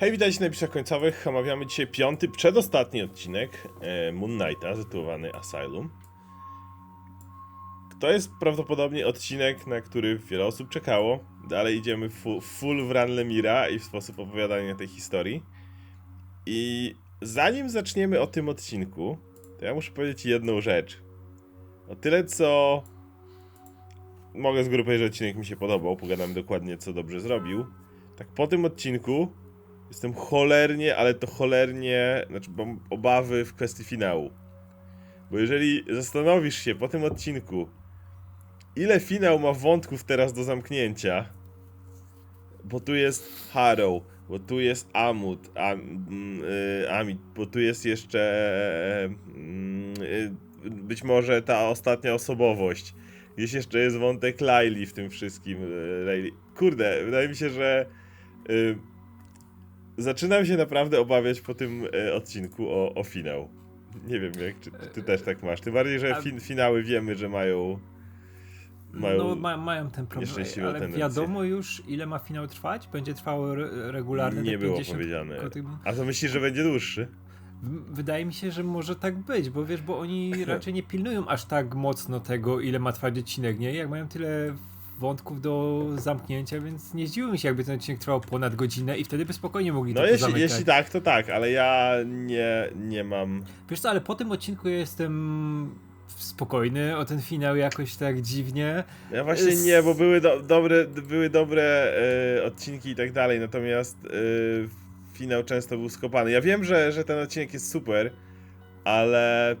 [0.00, 1.26] Hej, witajcie na napisach końcowych.
[1.26, 5.90] Omawiamy dzisiaj piąty, przedostatni odcinek e, Moon Knighta, zatytułowany Asylum.
[8.00, 11.24] To jest prawdopodobnie odcinek, na który wiele osób czekało.
[11.48, 15.42] Dalej idziemy fu, full w Ran Lemira i w sposób opowiadania tej historii.
[16.46, 19.18] I zanim zaczniemy o tym odcinku,
[19.58, 21.02] to ja muszę powiedzieć jedną rzecz.
[21.88, 22.82] O tyle, co
[24.34, 27.66] mogę z powiedzieć, że odcinek mi się podobał, pogadamy dokładnie, co dobrze zrobił.
[28.16, 29.45] Tak po tym odcinku
[29.88, 34.30] Jestem cholernie, ale to cholernie, znaczy mam obawy w kwestii finału.
[35.30, 37.68] Bo jeżeli zastanowisz się po tym odcinku,
[38.76, 41.28] ile finał ma wątków teraz do zamknięcia,
[42.64, 47.84] bo tu jest Harrow, bo tu jest Amut, Am, mm, y, Amit, bo tu jest
[47.84, 50.32] jeszcze mm, y,
[50.70, 52.94] być może ta ostatnia osobowość.
[53.36, 55.62] Gdzieś jeszcze jest wątek Laili w tym wszystkim.
[55.62, 56.32] y, Laili.
[56.56, 57.86] Kurde, wydaje mi się, że
[58.50, 58.78] y,
[59.98, 63.48] Zaczynam się naprawdę obawiać po tym e, odcinku o, o finał.
[64.06, 65.60] Nie wiem, jak czy, ty też tak masz.
[65.60, 67.78] Tym bardziej, że fin, finały wiemy, że mają.
[68.92, 70.30] mają No, ma, mają ten problem,
[70.62, 70.98] ale tendencję.
[70.98, 72.88] wiadomo już ile ma finał trwać?
[72.88, 75.36] Będzie trwało re regularnie nie było 50 powiedziane.
[75.36, 75.64] kotek?
[75.84, 77.08] A to myślisz, że będzie dłuższy?
[77.88, 81.44] Wydaje mi się, że może tak być, bo wiesz, bo oni raczej nie pilnują aż
[81.44, 83.74] tak mocno tego, ile ma trwać odcinek, nie?
[83.74, 84.54] Jak mają tyle
[84.98, 89.24] wątków do zamknięcia, więc nie zdziwiłbym się, jakby ten odcinek trwał ponad godzinę i wtedy
[89.24, 90.40] by spokojnie mogli No to jeśli, zamykać.
[90.42, 93.42] jeśli tak, to tak, ale ja nie, nie mam.
[93.70, 95.74] Wiesz co, ale po tym odcinku jestem
[96.16, 98.84] spokojny o ten finał jakoś tak dziwnie.
[99.12, 101.92] Ja właśnie S- nie, bo były do, dobre, były dobre
[102.38, 104.08] e, odcinki i tak dalej, natomiast e,
[105.18, 106.30] finał często był skopany.
[106.30, 108.10] Ja wiem, że, że ten odcinek jest super,
[108.84, 109.56] ale.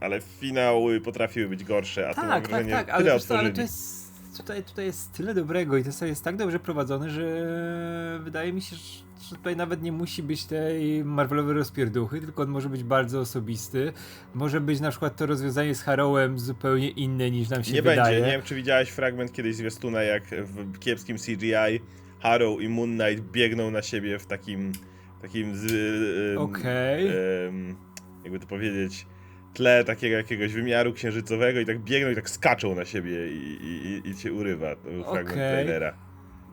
[0.00, 3.24] Ale finały potrafiły być gorsze, a to mam Tak, tak, wrażenie tak, ale, tyle wiesz
[3.24, 7.10] co, ale to jest, tutaj, tutaj jest tyle dobrego i to jest tak dobrze prowadzone,
[7.10, 7.24] że
[8.24, 12.68] wydaje mi się, że tutaj nawet nie musi być tej Marvelowej rozpierduchy, tylko on może
[12.68, 13.92] być bardzo osobisty.
[14.34, 18.02] Może być na przykład to rozwiązanie z Harrowem zupełnie inne niż nam się Nie wydaje.
[18.02, 18.20] będzie.
[18.26, 21.80] Nie wiem, czy widziałeś fragment kiedyś zwiastuna, jak w kiepskim CGI
[22.20, 24.72] Harrow i Moon Knight biegną na siebie w takim
[25.22, 25.64] takim z,
[26.38, 27.06] Okej.
[27.08, 27.76] em,
[28.24, 29.06] jakby to powiedzieć
[29.54, 34.08] tle takiego jakiegoś wymiaru księżycowego i tak biegną i tak skaczą na siebie i, i,
[34.10, 34.76] i- cię urywa.
[34.76, 35.94] To był fragment trailera.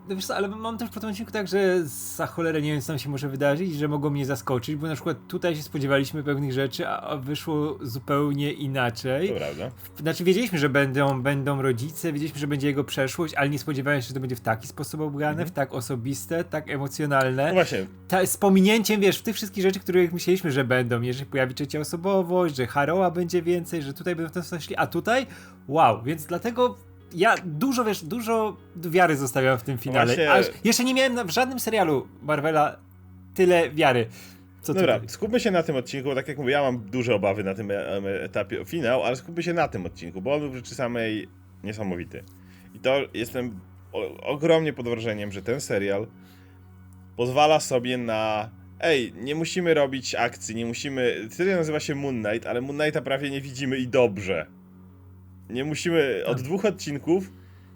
[0.10, 2.82] No wiesz co, ale mam też po tym odcinku tak, że za cholerę nie wiem,
[2.82, 6.24] co tam się może wydarzyć, że mogą mnie zaskoczyć, bo na przykład tutaj się spodziewaliśmy
[6.24, 9.30] pewnych rzeczy, a wyszło zupełnie inaczej.
[9.30, 9.72] To prawda.
[10.00, 14.08] Znaczy wiedzieliśmy, że będą, będą rodzice, wiedzieliśmy, że będzie jego przeszłość, ale nie spodziewałem się,
[14.08, 17.54] że to będzie w taki sposób obrane, w tak osobiste, tak No emocjonalne.
[17.54, 21.54] właśnie, Ta, z pominięciem, wiesz, w tych wszystkich rzeczy, których myśleliśmy, że będą, że pojawi
[21.54, 25.28] trzecia osobowość, że Haroła będzie więcej, że tutaj będą w tym szli, a tutaj
[25.68, 30.06] wow, więc dlatego ja dużo, wiesz, dużo wiary zostawiam w tym finale.
[30.06, 32.78] Właśnie- Aż jeszcze nie miałem w żadnym serialu Marvela
[33.36, 34.08] tyle wiary.
[34.62, 35.10] Co Dobra, tutaj.
[35.10, 37.72] skupmy się na tym odcinku, bo tak jak mówię, ja mam duże obawy na tym
[37.72, 40.56] e- e- etapie o finał, ale skupmy się na tym odcinku, bo on był w
[40.56, 41.28] rzeczy samej
[41.64, 42.24] niesamowity.
[42.76, 43.60] I to jestem
[44.22, 46.08] ogromnie pod wrażeniem, że ten serial
[47.18, 51.28] pozwala sobie na ej, nie musimy robić akcji, nie musimy...
[51.30, 54.46] Serial nazywa się Moon Knight, ale Moon Knighta prawie nie widzimy i dobrze.
[55.52, 56.24] Nie musimy...
[56.26, 56.46] Od Tak.
[56.46, 57.32] dwóch odcinków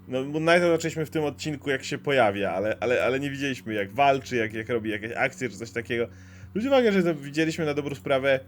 [0.08, 3.74] no, Moon Knighta zaczęliśmy w tym odcinku, jak się pojawia, ale, ale, ale nie widzieliśmy,
[3.74, 6.08] jak walczy, jak, jak robi jakieś akcje, czy coś takiego.
[6.50, 8.40] Zwróć uwagę, że to widzieliśmy na dobrą sprawę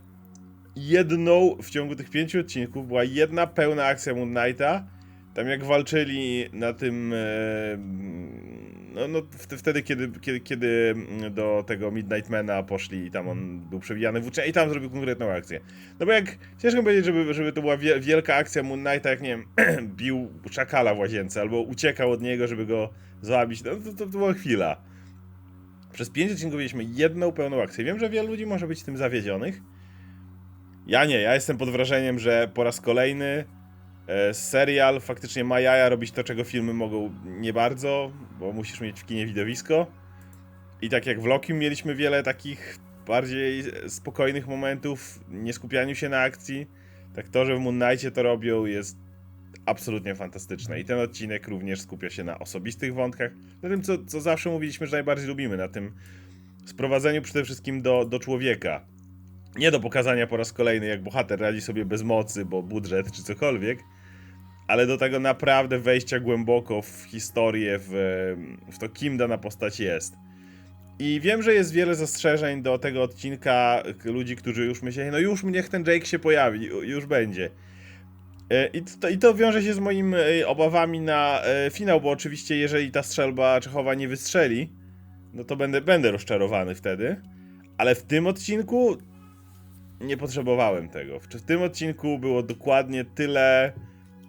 [0.75, 4.87] jedną w ciągu tych pięciu odcinków, była jedna pełna akcja Moon Knighta.
[5.33, 7.13] Tam jak walczyli na tym.
[7.13, 7.17] E,
[8.97, 9.21] no, no
[9.57, 10.95] wtedy, kiedy, kiedy, kiedy
[11.31, 15.59] do tego Midnightmana poszli i tam on był przewijany w i tam zrobił konkretną akcję.
[15.99, 19.21] No bo jak ciężko powiedzieć, żeby, żeby to była wie, wielka akcja Moon Knighta, jak
[19.21, 19.45] nie wiem,
[19.97, 22.89] bił czakala w łazience albo uciekał od niego, żeby go
[23.21, 23.63] zabić.
[23.63, 24.81] No to, to, to była chwila.
[25.93, 27.85] Przez pięć odcinków mieliśmy jedną pełną akcję.
[27.85, 29.61] Wiem, że wielu ludzi może być tym zawiedzionych.
[30.87, 33.45] Ja nie, ja jestem pod wrażeniem, że po raz kolejny
[34.33, 39.05] serial faktycznie ma jaja robić to, czego filmy mogą nie bardzo, bo musisz mieć w
[39.05, 39.87] kinie widowisko.
[40.81, 42.77] I tak jak w Loki mieliśmy wiele takich
[43.07, 46.67] bardziej spokojnych momentów, nie skupianiu się na akcji,
[47.15, 48.97] tak to, że w Moon Knightie to robią jest
[49.65, 50.79] absolutnie fantastyczne.
[50.79, 53.31] I ten odcinek również skupia się na osobistych wątkach,
[53.61, 55.95] na tym, co, co zawsze mówiliśmy, że najbardziej lubimy, na tym
[56.65, 58.85] sprowadzeniu przede wszystkim do, do człowieka.
[59.55, 63.23] Nie do pokazania po raz kolejny, jak bohater radzi sobie bez mocy, bo budżet czy
[63.23, 63.79] cokolwiek,
[64.67, 67.91] ale do tego naprawdę wejścia głęboko w historię, w,
[68.71, 70.15] w to, kim dana postać jest.
[70.99, 75.43] I wiem, że jest wiele zastrzeżeń do tego odcinka ludzi, którzy już myśleli, no już
[75.43, 77.49] niech ten Jake się pojawi, ju- już będzie.
[78.49, 82.09] E, I to, I to wiąże się z moimi e, obawami na e, finał, bo
[82.09, 84.69] oczywiście jeżeli ta strzelba Czechowa nie wystrzeli,
[85.33, 87.21] no to będę, będę rozczarowany wtedy.
[87.77, 88.97] Ale w tym odcinku
[90.01, 91.19] nie potrzebowałem tego.
[91.19, 93.73] W, tym odcinku było dokładnie tyle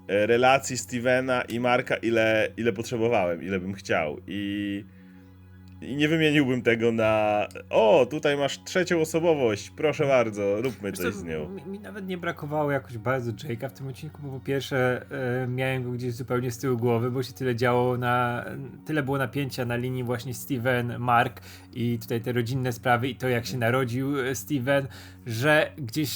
[0.08, 4.16] relacji Stevena i Marka, ile, ile potrzebowałem, ile bym chciał.
[4.26, 4.84] I,
[5.82, 7.46] I nie wymieniłbym tego na.
[7.70, 11.48] O, tutaj masz trzecią osobowość, proszę bardzo, róbmy Wiesz coś co, z nią.
[11.48, 15.06] Mi, mi nawet nie brakowało jakoś bardzo Jake'a w tym odcinku, bo po pierwsze
[15.42, 18.44] e, miałem go gdzieś zupełnie z tyłu głowy, bo się tyle działo na.
[18.86, 21.40] Tyle było napięcia na linii właśnie Steven, Mark
[21.74, 24.86] i tutaj te rodzinne sprawy i to jak się narodził e, Steven,
[25.28, 26.10] że gdzieś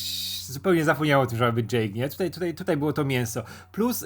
[0.44, 2.09] zupełnie zapomniało o tym, że być Jake, nie?
[2.09, 3.43] Tutaj, tutaj, tutaj było to mięso.
[3.73, 4.05] Plus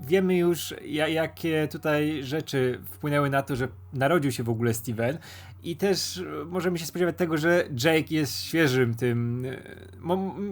[0.00, 5.18] wiemy już, ja, jakie tutaj rzeczy wpłynęły na to, że narodził się w ogóle Steven.
[5.62, 9.44] I też e, możemy się spodziewać tego, że Jake jest świeżym tym.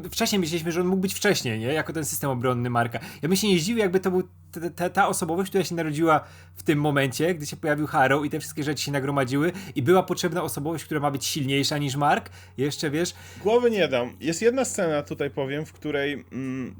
[0.04, 1.66] e, Wcześniej myśleliśmy, że on mógł być wcześniej, nie?
[1.66, 2.98] Jako ten system obronny Marka.
[3.22, 4.22] Ja bym się nie zdziwił, jakby to był
[4.52, 6.20] ta, ta, ta osobowość, która się narodziła
[6.56, 10.02] w tym momencie, gdy się pojawił Harrow i te wszystkie rzeczy się nagromadziły i była
[10.02, 12.30] potrzebna osobowość, która ma być silniejsza niż Mark.
[12.56, 14.16] Jeszcze wiesz, Głowy nie dam.
[14.20, 16.74] Jest jedna scena, tutaj powiem, w której mm,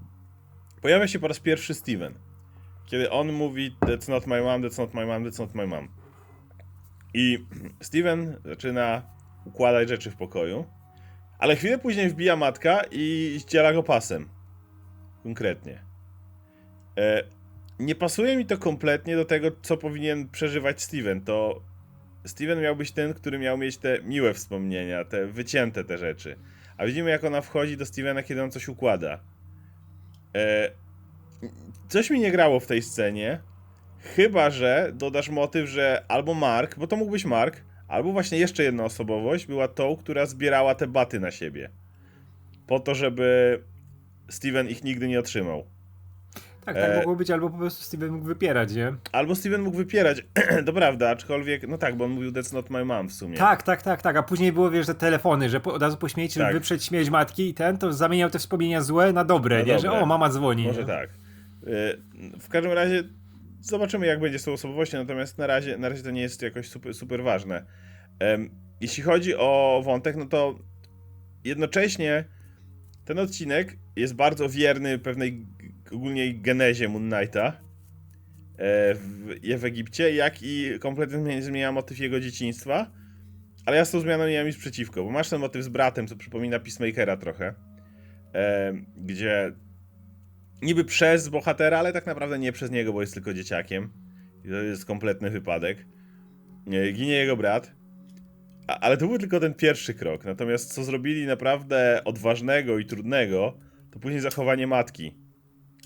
[0.83, 2.15] pojawia się po raz pierwszy Steven.
[2.87, 5.89] Kiedy on mówi That's not my mom, that's not my mom, that's not my mom.
[7.15, 7.45] I
[7.81, 9.03] Steven zaczyna
[9.45, 10.67] układać rzeczy w pokoju,
[11.39, 14.29] ale chwilę później wbija matka i ściela go pasem.
[15.23, 15.83] Konkretnie.
[16.99, 17.23] E,
[17.79, 21.21] nie pasuje mi to kompletnie do tego, co powinien przeżywać Steven.
[21.21, 21.63] To
[22.25, 26.37] Steven miał być ten, który miał mieć te miłe wspomnienia, te wycięte te rzeczy.
[26.77, 29.21] A widzimy, jak ona wchodzi do Stevena, kiedy on coś układa.
[30.35, 30.71] E,
[31.89, 33.41] coś mi nie grało w tej scenie.
[34.15, 38.63] Chyba, że dodasz motyw, że albo Mark, bo to mógł być Mark, albo właśnie jeszcze
[38.63, 41.71] jedna osobowość była tą, która zbierała te baty na siebie.
[42.67, 43.61] Po to, żeby
[44.29, 45.65] Steven ich nigdy nie otrzymał.
[46.65, 48.93] tak, tak E, mogło być, albo po prostu Steven mógł wypierać, nie?
[49.13, 50.23] Albo Steven mógł wypierać,
[50.67, 53.37] to prawda, aczkolwiek, no tak, bo on mówił That's not my mom w sumie.
[53.37, 54.17] Tak, tak, tak, tak.
[54.17, 56.55] A później było, wiesz, te telefony, że po, od razu po śmierci, żeby Tak.
[56.55, 59.79] wyprzeć śmierć matki i ten, to zamieniał te wspomnienia złe na dobre, Na nie?
[59.79, 60.03] Że dobre.
[60.03, 60.67] o, mama dzwoni.
[60.67, 60.87] Może nie?
[60.87, 61.11] tak.
[61.67, 62.01] Y,
[62.41, 63.03] W każdym razie
[63.69, 66.69] zobaczymy, jak będzie z tą osobowością, natomiast na razie, na razie to nie jest jakoś
[66.69, 67.67] super, super ważne.
[68.19, 70.59] Em, Jeśli chodzi o wątek, no to
[71.45, 72.25] jednocześnie
[73.05, 75.47] ten odcinek jest bardzo wierny pewnej
[75.93, 82.91] ogólnie genezie Moon Knighta e, w, w Egipcie, jak i kompletnie zmienia- motyw jego dzieciństwa.
[83.67, 86.07] Ale ja z tą zmianą nie mam nic przeciwko, bo masz ten motyw z bratem,
[86.07, 87.55] co przypomina Peacemakera trochę,
[88.97, 89.53] gdzie
[90.63, 93.91] niby przez bohatera, ale tak naprawdę nie przez niego, bo jest tylko dzieciakiem.
[94.45, 95.87] I to jest kompletny wypadek.
[96.67, 97.73] Nie, Ginie jego brat.
[98.67, 100.25] A, ale to był tylko ten pierwszy krok.
[100.25, 103.59] Natomiast co zrobili naprawdę odważnego i trudnego,
[103.91, 105.15] to później zachowanie matki.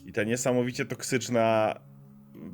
[0.05, 1.75] I ta niesamowicie toksyczna,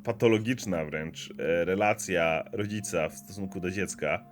[0.05, 4.25] patologiczna wręcz e, relacja rodzica w stosunku do dziecka.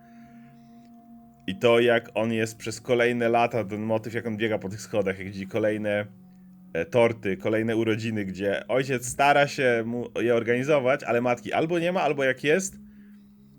[1.47, 4.81] I to, jak on jest przez kolejne lata, ten motyw, jak on biega po tych
[4.81, 6.07] schodach, jak widzi kolejne
[6.91, 12.03] torty, kolejne urodziny, gdzie ojciec stara się mu je organizować, ale matki albo nie ma,
[12.03, 12.76] albo jak jest,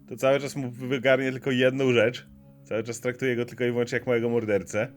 [0.07, 2.27] to cały czas mu wygarnie tylko jedną rzecz.
[2.63, 4.88] Cały czas traktuje go tylko i wyłącznie jak małego mordercę.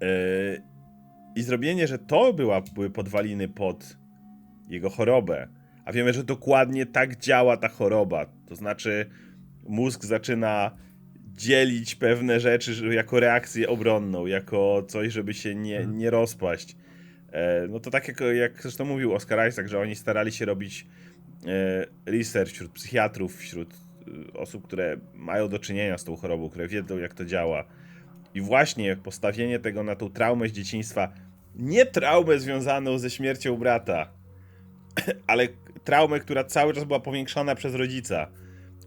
[0.00, 0.62] Yy,
[1.36, 3.96] I zrobienie, że to była, były podwaliny pod
[4.68, 5.48] jego chorobę,
[5.84, 8.26] a wiemy, że dokładnie tak działa ta choroba.
[8.46, 9.10] To znaczy,
[9.68, 10.76] mózg zaczyna
[11.36, 16.76] dzielić pewne rzeczy jako reakcję obronną, jako coś, żeby się nie, nie rozpaść.
[17.32, 20.86] E, no to tak jak, jak zresztą mówił Oscar Isaac, że oni starali się robić
[21.46, 26.68] e, research wśród psychiatrów, wśród e, osób, które mają do czynienia z tą chorobą, które
[26.68, 27.64] wiedzą jak to działa.
[28.34, 31.12] I właśnie postawienie tego na tą traumę z dzieciństwa,
[31.56, 34.12] nie traumę związaną ze śmiercią brata,
[35.26, 35.48] ale
[35.84, 38.26] traumę, która cały czas była powiększana przez rodzica,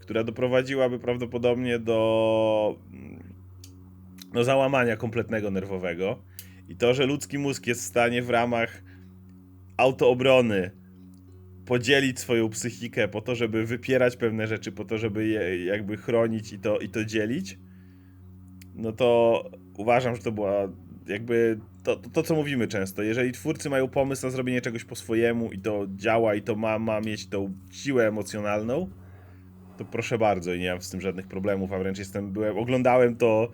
[0.06, 3.24] która doprowadziłaby prawdopodobnie do, mm,
[4.34, 6.20] do załamania kompletnego nerwowego.
[6.70, 8.84] I to, że ludzki mózg jest w stanie w ramach
[9.78, 10.72] autoobrony
[11.66, 16.54] podzielić swoją psychikę po to, żeby wypierać pewne rzeczy, po to, żeby je jakby chronić
[16.54, 17.60] i to, i to dzielić,
[18.76, 19.44] no to
[19.78, 20.70] uważam, że to była
[21.08, 23.04] jakby to, to, to, co mówimy często.
[23.04, 26.80] Jeżeli twórcy mają pomysł na zrobienie czegoś po swojemu i to działa i to ma,
[26.80, 28.90] ma mieć tą siłę emocjonalną,
[29.78, 33.16] to proszę bardzo i nie mam z tym żadnych problemów, a wręcz jestem, byłem, oglądałem
[33.16, 33.52] to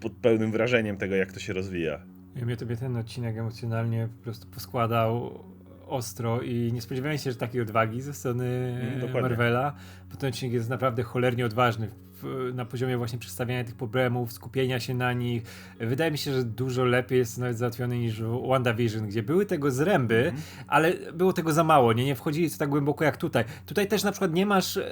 [0.00, 2.00] pod pełnym wrażeniem tego, jak to się rozwija.
[2.36, 5.44] Ja mnie tobie ten odcinek emocjonalnie po prostu poskładał
[5.86, 9.22] ostro i nie spodziewałem się, że takiej odwagi ze strony Mm.
[9.22, 9.74] Marvela,
[10.10, 11.88] bo ten odcinek jest naprawdę cholernie odważny
[12.22, 15.42] w, na poziomie właśnie przedstawiania tych problemów, skupienia się na nich.
[15.80, 19.70] Wydaje mi się, że dużo lepiej jest nawet załatwiony niż w WandaVision, gdzie były tego
[19.70, 20.42] zręby, Mhm.
[20.68, 22.04] ale było tego za mało, nie?
[22.04, 23.44] Nie wchodzili tak głęboko jak tutaj.
[23.66, 24.84] Tutaj też na przykład nie masz e,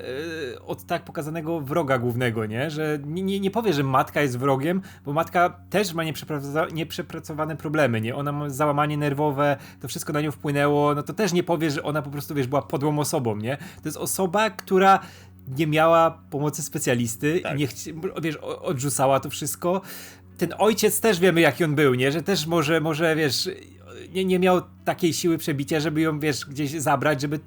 [0.66, 2.70] od tak pokazanego wroga głównego, nie?
[2.70, 7.56] Że nie, nie, nie powie, że matka jest wrogiem, bo matka też ma nieprzepracowa- nieprzepracowane
[7.56, 8.14] problemy, nie?
[8.14, 11.82] Ona ma załamanie nerwowe, to wszystko na nią wpłynęło, no to też nie powie, że
[11.82, 13.56] ona po prostu, wiesz, była podłą osobą, nie?
[13.56, 15.00] To jest osoba, która
[15.48, 17.56] nie miała pomocy specjalisty Tak.
[17.56, 17.68] i nie
[18.22, 19.80] wiesz, odrzucała to wszystko.
[20.38, 22.12] Ten ojciec też wiemy, jaki on był, nie?
[22.12, 23.48] Że też może, może wiesz,
[24.12, 27.40] nie, nie miał takiej siły przebicia, żeby ją, wiesz, gdzieś zabrać, żeby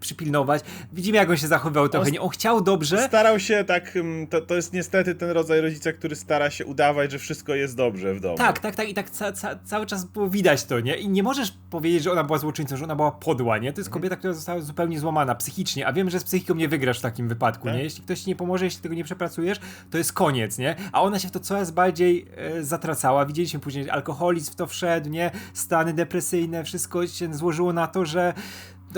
[0.00, 0.62] przypilnować.
[0.92, 2.10] Widzimy, jak on się zachowywał trochę.
[2.10, 2.16] On-?
[2.20, 6.16] On chciał dobrze, Starał się tak, mm, to, to jest niestety ten rodzaj rodzica, który
[6.16, 8.36] stara się udawać, że wszystko jest dobrze w domu.
[8.36, 10.96] Tak, tak, tak i tak ca, ca, cały czas było widać to, nie?
[10.96, 13.60] I nie możesz powiedzieć, że ona była złoczyńcą, że ona była podła, nie?
[13.62, 13.80] To Mhm.
[13.80, 17.02] jest kobieta, która została zupełnie złamana psychicznie, a wiem, że z psychiką nie wygrasz w
[17.02, 17.74] takim wypadku, Tak.
[17.76, 17.82] nie?
[17.82, 19.58] Jeśli ktoś ci nie pomoże, jeśli tego nie przepracujesz,
[19.90, 20.76] to jest koniec, nie?
[20.92, 23.26] A ona się w to coraz bardziej e, zatracała.
[23.26, 25.30] Widzieliśmy później, alkoholizm w to wszedł, nie?
[25.54, 28.34] Stany depresyjne, wszystko się złożyło na to, że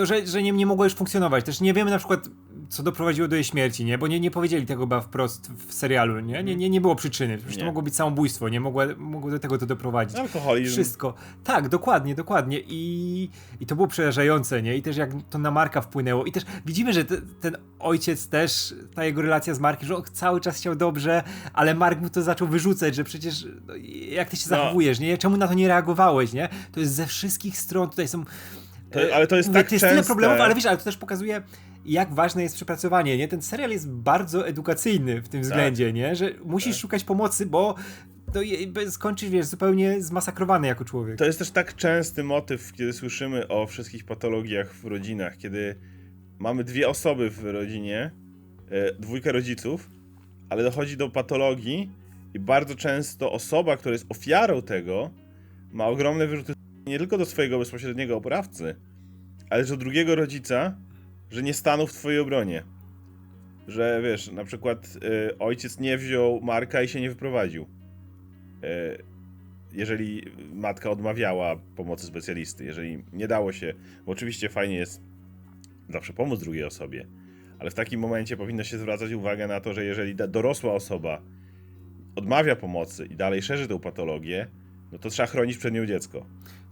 [0.06, 1.44] że, że nie, nie mogła już funkcjonować.
[1.44, 2.28] Też nie wiemy na przykład,
[2.68, 3.98] co doprowadziło do jej śmierci, nie?
[3.98, 6.42] Bo nie, nie powiedzieli tego chyba wprost w serialu, nie?
[6.42, 7.38] Nie, nie, nie było przyczyny.
[7.38, 8.60] Przecież to mogło być samobójstwo, nie?
[8.60, 10.18] Mogło, mogło do tego to doprowadzić.
[10.18, 10.72] Alkoholizm.
[10.72, 11.14] Wszystko.
[11.44, 12.60] Tak, dokładnie, dokładnie.
[12.66, 14.76] I, I to było przerażające, nie?
[14.76, 16.24] I też jak to na Marka wpłynęło.
[16.24, 20.02] I też widzimy, że te, ten ojciec też, ta jego relacja z Markiem, że on
[20.12, 23.74] cały czas chciał dobrze, ale Mark mu to zaczął wyrzucać, że przecież no,
[24.10, 24.56] jak ty się No.
[24.56, 25.18] zachowujesz, nie?
[25.18, 26.48] Czemu na to nie reagowałeś, nie?
[26.72, 28.24] To jest ze wszystkich stron, tutaj są...
[28.90, 30.96] To- ale to jest mówię, tak to jest tyle problemów, ale wiesz, ale to też
[30.96, 31.42] pokazuje
[31.84, 33.28] jak ważne jest przepracowanie, nie?
[33.28, 36.16] Ten serial jest bardzo edukacyjny w tym względzie, nie?
[36.16, 36.80] Że musisz Tak.
[36.80, 37.74] szukać pomocy, bo
[38.32, 38.40] to
[38.90, 41.18] skończysz, wiesz, zupełnie zmasakrowany jako człowiek.
[41.18, 45.74] To jest też tak częsty motyw, kiedy słyszymy o wszystkich patologiach w rodzinach, kiedy
[46.38, 48.10] mamy dwie osoby w rodzinie,
[48.70, 49.90] e, dwójkę rodziców,
[50.50, 51.90] ale dochodzi do patologii
[52.34, 55.10] i bardzo często osoba, która jest ofiarą tego,
[55.72, 56.52] ma ogromne wyrzuty
[56.88, 58.76] nie tylko do swojego bezpośredniego oprawcy,
[59.50, 60.78] ale do drugiego rodzica,
[61.30, 62.62] że nie stanął w twojej obronie.
[63.66, 67.66] Że wiesz, na przykład e, ojciec nie wziął Marka i się nie wyprowadził.
[68.62, 68.98] E,
[69.72, 73.74] jeżeli matka odmawiała pomocy specjalisty, jeżeli nie dało się,
[74.06, 75.02] bo oczywiście fajnie jest
[75.88, 77.06] zawsze pomóc drugiej osobie,
[77.58, 81.22] ale w takim momencie powinno się zwracać uwagę na to, że jeżeli dorosła osoba
[82.16, 84.46] odmawia pomocy i dalej szerzy tę patologię,
[84.92, 86.26] no to trzeba chronić przed nią dziecko.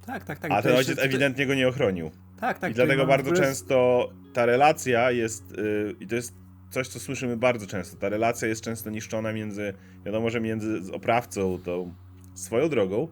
[0.06, 0.50] Tak, tak, tak.
[0.50, 2.10] A ten ojciec ewidentnie go nie ochronił.
[2.40, 2.70] Tak, tak.
[2.70, 6.34] I dlatego bardzo ogóle- często ta relacja jest, yy, i to jest
[6.70, 9.74] coś, co słyszymy bardzo często, ta relacja jest często niszczona między,
[10.06, 11.94] wiadomo, że między oprawcą, tą
[12.34, 13.08] swoją drogą,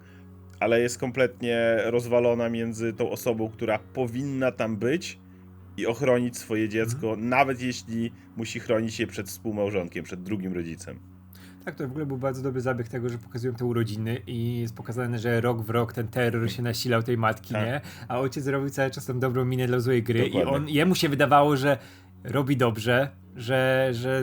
[0.60, 5.18] ale jest kompletnie rozwalona między tą osobą, która powinna tam być
[5.76, 7.28] i ochronić swoje dziecko, Mhm.
[7.28, 10.98] nawet jeśli musi chronić je przed współmałżonkiem, przed drugim rodzicem.
[11.64, 14.74] Tak, to w ogóle był bardzo dobry zabieg tego, że pokazują te urodziny i jest
[14.76, 17.66] pokazane, że rok w rok ten terror się nasilał tej matki, Tak.
[17.66, 17.80] nie?
[18.08, 20.40] A ojciec robił cały czas tą dobrą minę dla złej gry Dokładnie.
[20.52, 21.78] i on, jemu się wydawało, że
[22.24, 24.22] robi dobrze, że, że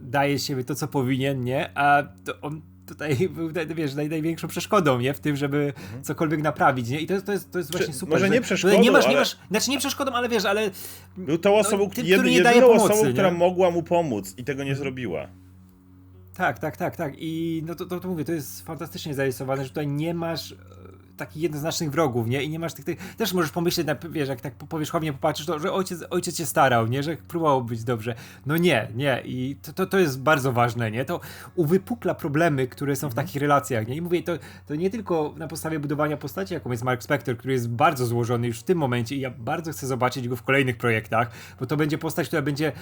[0.00, 1.70] daje z siebie to, co powinien, nie?
[1.78, 2.02] A
[2.42, 5.14] on tutaj był, wiesz, naj, największą przeszkodą, nie?
[5.14, 5.72] W tym, żeby
[6.02, 7.00] cokolwiek naprawić, nie?
[7.00, 7.78] I to, jest- to, jest, to jest Mhm.
[7.80, 8.12] Czy- właśnie super.
[8.14, 10.70] może że nie przeszkodą, nie masz, nie ale- masz, znaczy nie przeszkodą, ale wiesz, ale
[11.16, 13.12] Był tą osobą, tym, jedy, który nie daje pomocy, osobą, nie?
[13.12, 15.26] która mogła mu pomóc i tego nie zrobiła.
[16.42, 17.12] Tak, tak, tak, tak.
[17.18, 20.56] I no to, to, to mówię, to jest fantastycznie zarysowane, że tutaj nie masz e,
[21.16, 22.42] takich jednoznacznych wrogów, nie?
[22.42, 25.46] I nie masz tych, tych też możesz pomyśleć, na, wiesz, jak tak po- powierzchownie popatrzysz,
[25.46, 27.02] to, że ojciec, ojciec się starał, nie?
[27.02, 28.14] Że próbował być dobrze.
[28.46, 29.22] No nie, nie.
[29.24, 31.04] I to, to, to jest bardzo ważne, nie?
[31.04, 31.20] To
[31.54, 33.96] uwypukla problemy, które są w takich relacjach, nie?
[33.96, 34.32] I mówię, to,
[34.66, 38.46] to nie tylko na podstawie budowania postaci, jaką jest Mark Spector, który jest bardzo złożony
[38.46, 41.30] już w tym momencie i ja bardzo chcę zobaczyć go w kolejnych projektach,
[41.60, 42.72] bo to będzie postać, która będzie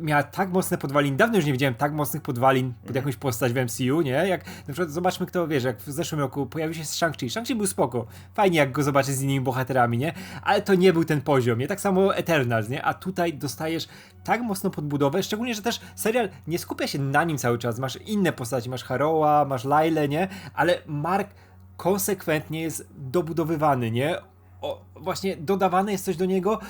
[0.00, 1.16] miała tak mocne podwaliny.
[1.16, 4.10] Dawno już nie widziałem tak mocnych podwalin pod jakąś postać w MCU, nie?
[4.10, 7.26] Jak na przykład zobaczmy kto, wiesz, jak w zeszłym roku pojawił się Shang-Chi.
[7.26, 8.06] Shang-Chi był spoko.
[8.34, 10.12] Fajnie jak go zobaczyć z innymi bohaterami, nie?
[10.42, 11.68] Ale to nie był ten poziom, nie?
[11.68, 12.84] Tak samo Eternals, nie?
[12.84, 13.88] A tutaj dostajesz
[14.24, 17.78] tak mocno podbudowę, szczególnie, że też serial nie skupia się na nim cały czas.
[17.78, 20.28] Masz inne postaci, masz Haroa, masz Lailę, nie?
[20.54, 21.30] Ale Mark
[21.76, 24.16] konsekwentnie jest dobudowywany, nie?
[24.60, 26.60] O, właśnie dodawane jest coś do niego,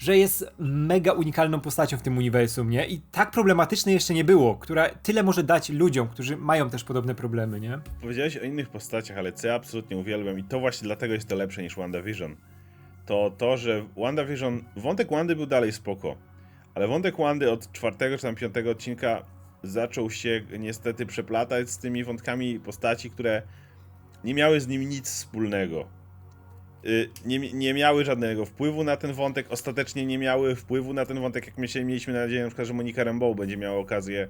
[0.00, 2.86] że jest mega unikalną postacią w tym uniwersum, nie?
[2.86, 7.14] I tak problematycznej jeszcze nie było, która tyle może dać ludziom, którzy mają też podobne
[7.14, 7.78] problemy, nie?
[8.00, 11.36] Powiedziałeś o innych postaciach, ale co ja absolutnie uwielbiam i to właśnie dlatego jest to
[11.36, 12.36] lepsze niż WandaVision.
[13.06, 16.16] To to, że WandaVision, wątek Wandy był dalej spoko,
[16.74, 19.22] ale wątek Wandy od czwartego czy tam piątego odcinka
[19.62, 23.42] zaczął się niestety przeplatać z tymi wątkami postaci, które
[24.24, 25.99] nie miały z nim nic wspólnego.
[26.84, 31.20] Y, Nie, nie miały żadnego wpływu na ten wątek, ostatecznie nie miały wpływu na ten
[31.20, 34.28] wątek, jak myśleli, mieliśmy nadzieję na przykład, że Monika Rambeau będzie miała okazję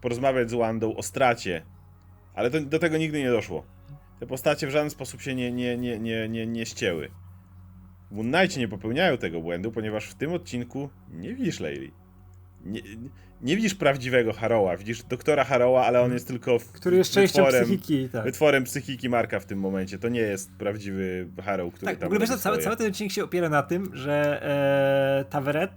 [0.00, 1.62] porozmawiać z Wandą o stracie,
[2.34, 3.66] ale to, do tego nigdy nie doszło.
[4.20, 7.10] Te postacie w żaden sposób się nie, nie, nie, nie, nie, nie ścięły.
[8.10, 11.92] Moon Knightie nie popełniają tego błędu, ponieważ w tym odcinku nie widzisz Leili.
[12.64, 12.80] Nie,
[13.42, 17.44] nie widzisz prawdziwego Haroła, widzisz doktora Haroła, ale on jest tylko w, Który jest częścią
[17.44, 18.24] wytworem, psychiki, tak.
[18.24, 19.98] wytworem psychiki Marka w tym momencie.
[19.98, 23.12] To nie jest prawdziwy Harrow, który Tak, w tam ogóle wiesz, cały, cały ten odcinek
[23.12, 25.70] się opiera na tym, że e, Taveret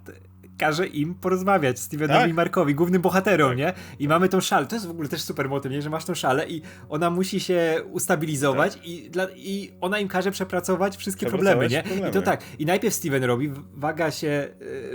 [0.57, 2.29] każe im porozmawiać, Stevenowi Tak.
[2.29, 3.57] i Markowi, głównym bohaterom, Tak.
[3.57, 3.73] nie?
[3.99, 5.81] I mamy tą szalę, to jest w ogóle też super motyw, nie?
[5.81, 10.31] Że masz tą szalę i ona musi się ustabilizować i, dla, i ona im każe
[10.31, 11.31] przepracować wszystkie Tak.
[11.31, 11.83] Problemy, nie?
[11.83, 12.09] problemy.
[12.09, 14.27] I to tak, i najpierw Steven robi, waga się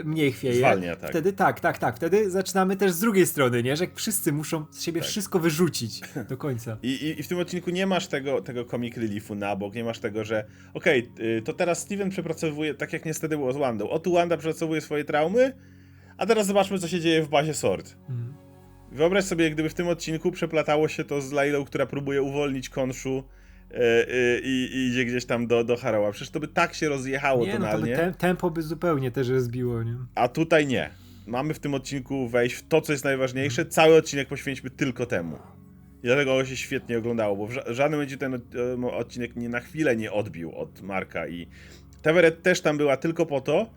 [0.01, 0.55] e, mniej chwieje.
[0.59, 1.11] Zwalnia, tak.
[1.11, 3.77] Wtedy tak, tak, tak, wtedy zaczynamy też z drugiej strony, nie?
[3.77, 5.11] Że wszyscy muszą z siebie Tak.
[5.11, 6.77] wszystko wyrzucić do końca.
[6.83, 9.85] I, i, I w tym odcinku nie masz tego, tego comic reliefu na bok, nie
[9.85, 10.45] masz tego, że
[10.75, 11.09] okej,
[11.39, 13.89] y, to teraz Steven przepracowuje, tak jak niestety było z Wandą.
[13.89, 15.53] O tu Wanda przepracowuje swoje traumy,
[16.19, 17.97] a teraz zobaczmy, co się dzieje w bazie Sword.
[18.09, 18.35] Mhm.
[18.93, 23.25] Wyobraź sobie, gdyby w tym odcinku przeplatało się to z Lailą, która próbuje uwolnić Konszu
[23.73, 26.13] y, y, i, i idzie gdzieś tam do, do Haroła.
[26.13, 29.11] Przecież to by tak się rozjechało Nie, no to by tonalnie, tem, tempo by zupełnie
[29.11, 29.97] też rozbiło, nie?
[30.15, 30.91] a tutaj nie.
[31.27, 33.67] Mamy w tym odcinku wejść w to, co jest najważniejsze.
[33.67, 35.39] Cały odcinek poświęćmy tylko temu.
[36.03, 39.49] I dlatego go się świetnie oglądało, bo w ża- żadnym będzie ten em, odcinek nie
[39.49, 41.47] na chwilę nie odbił od Marka i
[42.03, 43.71] Teveret też tam była tylko po to,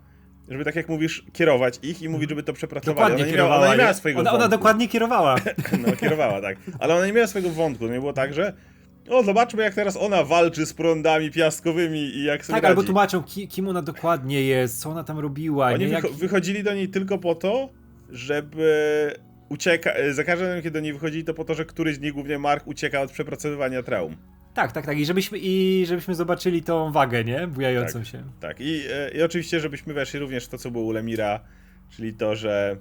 [0.50, 2.96] żeby tak jak mówisz, kierować ich i mówić, żeby to przepracowali.
[2.96, 5.36] Dokładnie ona nie miała, ona nie miała swojego ona, ona dokładnie kierowała.
[5.86, 6.56] No, kierowała, tak.
[6.78, 7.86] Ale ona nie miała swojego wątku.
[7.86, 8.52] Nie było tak, że
[9.08, 12.70] o, zobaczmy jak teraz ona walczy z prądami piaskowymi i jak sobie Tak, radzi.
[12.70, 15.90] albo tłumaczą, ki, kim ona dokładnie jest, co ona tam robiła, Oni nie?
[15.90, 16.04] Jak...
[16.04, 17.68] wycho- wychodzili do niej tylko po to,
[18.10, 19.14] żeby
[19.48, 19.90] ucieka...
[20.10, 22.38] Za każdym razem, kiedy do niej wychodzili, to po to, że któryś z nich, głównie
[22.38, 24.16] Mark, ucieka od przepracowywania traum.
[24.54, 24.98] Tak, tak, tak.
[24.98, 27.46] I żebyśmy, I żebyśmy zobaczyli tą wagę, nie?
[27.46, 28.08] Bujającą Tak.
[28.08, 28.24] się.
[28.40, 31.40] Tak, i, e, i oczywiście, żebyśmy weszli również w to, co było u Lemira,
[31.90, 32.76] czyli to, że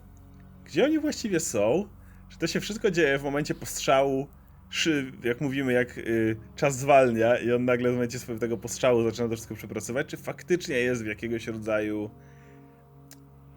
[0.65, 1.85] gdzie oni właściwie są,
[2.29, 4.27] że to się wszystko dzieje w momencie postrzału,
[4.69, 9.03] szy, jak mówimy, jak y, czas zwalnia i on nagle w momencie swojego tego postrzału
[9.03, 12.09] zaczyna to wszystko przepracować, czy faktycznie jest w jakiegoś rodzaju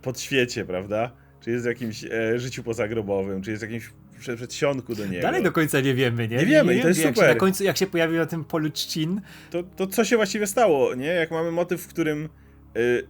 [0.02, 1.12] podświecie, prawda?
[1.40, 3.90] Czy jest w jakimś e, życiu pozagrobowym, czy jest w jakimś
[4.23, 5.23] prze- przedsionku do niego.
[5.23, 6.37] Dalej do końca nie wiemy, nie?
[6.37, 7.29] Nie wiemy i to jest jak super.
[7.29, 9.20] Się na końcu, jak się pojawił na tym polu trzcin,
[9.51, 11.07] to, to co się właściwie stało, nie?
[11.07, 12.29] Jak mamy motyw, w którym,
[12.77, 13.07] y,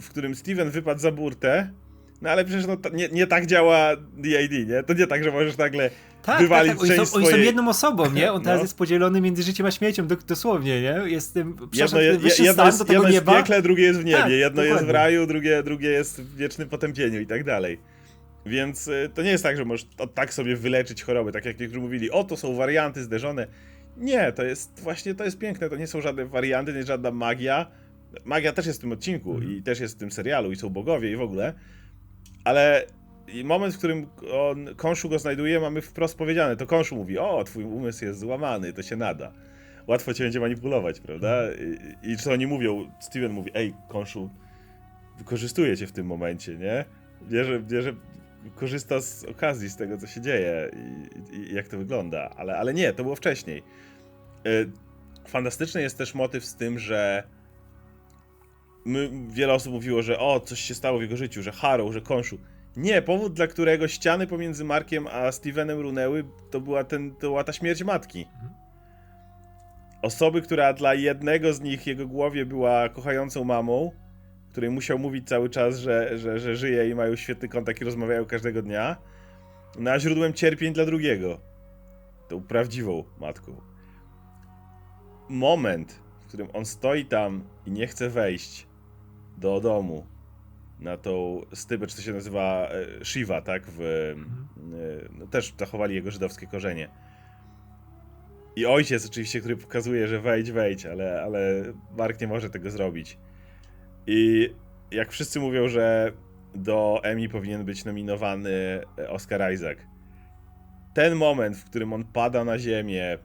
[0.00, 1.70] w którym Steven wypadł za burtę,
[2.22, 4.82] no ale przecież no, to nie, nie tak działa DID, nie?
[4.82, 5.90] To nie tak, że możesz nagle
[6.22, 6.88] tak, wywalić tak, tak.
[6.88, 7.46] Oni, są, oni są swojej...
[7.46, 8.32] jedną osobą, nie?
[8.32, 8.64] On teraz No.
[8.64, 11.00] jest podzielony między życiem a śmiercią, do, dosłownie, nie?
[11.06, 14.00] Jest tym, Jedno, je, jedno, stan jest, do tego jedno jest w piekle, drugie jest
[14.00, 14.92] w niebie, Tak, jedno jest w dokładnie.
[14.92, 17.78] raju, drugie, drugie jest w wiecznym potępieniu i tak dalej.
[18.48, 21.80] Więc y, to nie jest tak, że możesz tak sobie wyleczyć choroby, tak jak niektórzy
[21.80, 23.46] mówili, o to są warianty zderzone.
[23.96, 27.10] Nie, to jest właśnie, to jest piękne, to nie są żadne warianty, nie jest żadna
[27.10, 27.66] magia.
[28.24, 29.52] Magia też jest w tym odcinku Mhm.
[29.52, 31.54] i też jest w tym serialu i są bogowie i w ogóle,
[32.44, 32.86] ale
[33.44, 37.64] moment, w którym on, Konszu go znajduje, mamy wprost powiedziane, to Konszu mówi, o, twój
[37.64, 39.32] umysł jest złamany, to się nada.
[39.86, 41.42] Łatwo cię będzie manipulować, prawda?
[42.02, 44.30] I, i co oni mówią, Steven mówi, ej, Konszu,
[45.18, 46.84] wykorzystuje cię w tym momencie, nie?
[47.30, 47.94] Bierze, bierze,
[48.54, 52.74] korzysta z okazji, z tego, co się dzieje i, i, jak to wygląda, ale, ale
[52.74, 53.62] nie, to było wcześniej.
[54.46, 54.70] Y,
[55.28, 57.22] Fantastyczny jest też motyw z tym, że
[58.84, 62.00] my, wiele osób mówiło, że o, coś się stało w jego życiu, że Harrow, że
[62.00, 62.38] Konszu.
[62.76, 67.44] Nie, powód, dla którego ściany pomiędzy Markiem a Stevenem runęły, to była, ten, to była
[67.44, 68.26] ta śmierć matki.
[70.02, 73.90] Osoby, która dla jednego z nich, jego głowie była kochającą mamą,
[74.50, 78.24] której musiał mówić cały czas, że, że, że żyje i mają świetny kontakt i rozmawiają
[78.24, 78.96] każdego dnia,
[79.78, 81.40] no a źródłem cierpień dla drugiego.
[82.28, 83.60] Tą prawdziwą matką.
[85.28, 88.66] Moment, w którym on stoi tam i nie chce wejść
[89.36, 90.06] do domu
[90.80, 93.62] na tą stybę, czy to się nazywa e, Shiva, tak?
[93.66, 94.14] W, e,
[95.18, 96.88] no, też zachowali jego żydowskie korzenie.
[98.56, 101.64] I ojciec oczywiście, który pokazuje, że wejdź, wejdź, ale, ale
[101.96, 103.18] Mark nie może tego zrobić.
[104.10, 104.50] I
[104.90, 106.12] jak wszyscy mówią, że
[106.54, 108.50] do Emmy powinien być nominowany
[108.98, 109.78] e, Oscar Isaac.
[110.94, 113.18] Ten moment, w którym on pada na ziemię,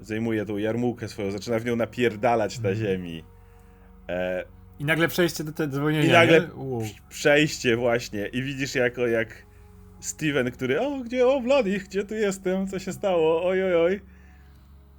[0.00, 2.86] zajmuje tą jarmułkę swoją, zaczyna w nią napierdalać na Mhm.
[2.86, 3.24] ziemi.
[4.08, 4.44] E,
[4.78, 6.48] I nagle przejście do tego dzwonienia, I nagle?
[6.54, 6.82] Wow.
[7.08, 9.28] przejście właśnie i widzisz jako jak
[10.00, 14.00] Steven, który o gdzie, o Wladich, gdzie tu jestem, co się stało, oj oj oj.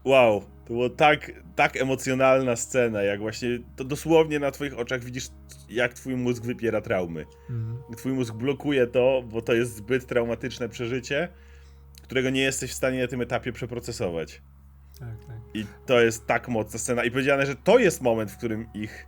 [0.06, 5.28] Wow, to było tak, tak emocjonalna scena, jak właśnie to dosłownie na twoich oczach widzisz
[5.70, 7.26] jak twój mózg wypiera traumy.
[7.50, 7.96] Mhm.
[7.98, 11.28] Twój mózg blokuje to, bo to jest zbyt traumatyczne przeżycie,
[12.04, 14.42] którego nie jesteś w stanie na tym etapie przeprocesować.
[15.00, 15.38] Tak, tak.
[15.54, 17.04] I to jest tak mocna scena.
[17.04, 19.08] I powiedziane, że to jest moment, w którym ich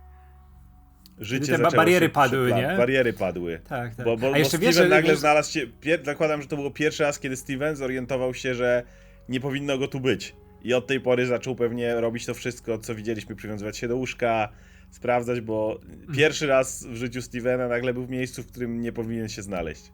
[1.18, 2.74] życie te bariery padły, nie?
[2.76, 3.60] Bariery padły.
[3.68, 4.04] Tak, tak.
[4.04, 6.56] Bo, bo, A bo jeszcze Steven wiesz, nagle wiesz, znalazł się, pier, zakładam, że to
[6.56, 8.82] było pierwszy raz, kiedy Steven zorientował się, że
[9.28, 10.34] nie powinno go tu być.
[10.64, 14.48] I od tej pory zaczął pewnie robić to wszystko, co widzieliśmy, przywiązywać się do łóżka,
[14.90, 15.80] sprawdzać, bo
[16.14, 19.92] pierwszy raz w życiu Stevena nagle był w miejscu, w którym nie powinien się znaleźć.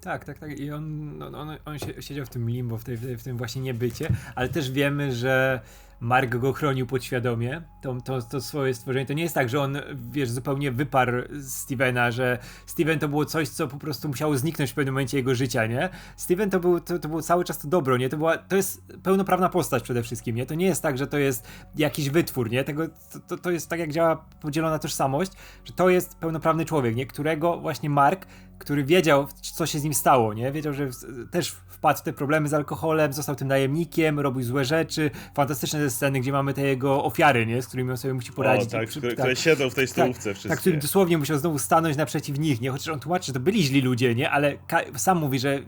[0.00, 0.60] Tak, tak, tak.
[0.60, 3.62] I on, on, on, on się, siedział w tym limbo, w, tej, w tym właśnie
[3.62, 5.60] niebycie, ale też wiemy, że
[6.00, 9.06] Mark go chronił podświadomie, to, to, to swoje stworzenie.
[9.06, 9.78] To nie jest tak, że on,
[10.10, 14.74] wiesz, zupełnie wyparł Stevena, że Steven to było coś, co po prostu musiało zniknąć w
[14.74, 15.88] pewnym momencie jego życia, nie?
[16.16, 18.08] Steven to był, to, to było cały czas to dobro, nie?
[18.08, 20.46] To, była, to jest pełnoprawna postać przede wszystkim, nie?
[20.46, 22.64] To nie jest tak, że to jest jakiś wytwór, nie?
[22.64, 22.88] Tego,
[23.28, 25.32] to, to, jest tak, jak działa podzielona tożsamość,
[25.64, 27.06] że to jest pełnoprawny człowiek, nie?
[27.06, 28.26] Którego właśnie Mark
[28.58, 30.52] który wiedział, co się z nim stało, nie?
[30.52, 30.88] Wiedział, że
[31.30, 35.10] też wpadł w te problemy z alkoholem, został tym najemnikiem, robił złe rzeczy.
[35.34, 37.62] Fantastyczne te sceny, gdzie mamy te jego ofiary, nie?
[37.62, 38.68] Z którymi on sobie musi poradzić.
[38.68, 40.48] o, tak, Przy- które, które siedzą w tej stołówce wszystkie.
[40.48, 42.70] tak, który dosłownie musiał znowu stanąć naprzeciw nich, nie?
[42.70, 44.30] Chociaż on tłumaczy, że to byli źli ludzie, nie?
[44.30, 44.56] Ale
[44.96, 45.58] sam mówi, że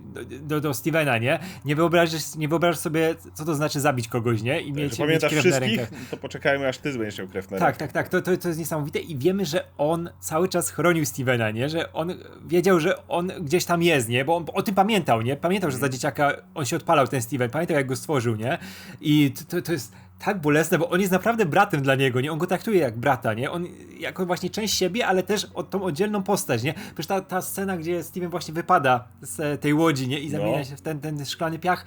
[0.41, 1.39] do, do, Stevena, nie?
[1.65, 4.61] Nie wyobrażasz, nie wyobrażasz sobie, co to znaczy zabić kogoś, nie?
[4.61, 5.81] I Że mieć, mieć pamiętasz na wszystkich?
[6.11, 7.79] To poczekajmy, aż ty będziesz miał krew na Tak, rękach.
[7.79, 11.51] tak, tak, to, to, to jest niesamowite i wiemy, że on cały czas chronił Stevena,
[11.51, 11.69] nie?
[11.69, 12.15] Że on
[12.47, 14.25] wiedział, że on gdzieś tam jest, nie?
[14.25, 15.37] Bo on o tym pamiętał, nie?
[15.37, 18.59] Pamiętał, że za dzieciaka on się odpalał, ten Steven, pamiętał jak go stworzył, nie?
[19.01, 19.93] I to, to, to jest
[20.25, 22.33] tak bolesne, bo on jest naprawdę bratem dla niego, nie?
[22.33, 23.51] On go traktuje jak brata, nie?
[23.51, 23.67] On
[23.99, 26.75] jako właśnie część siebie, ale też od tą oddzielną postać, nie?
[26.75, 30.21] Przecież ta, ta scena, gdzie Steven właśnie wypada z tej łodzi, nie?
[30.21, 30.65] I zamienia No.
[30.65, 31.85] się w ten, ten szklany piach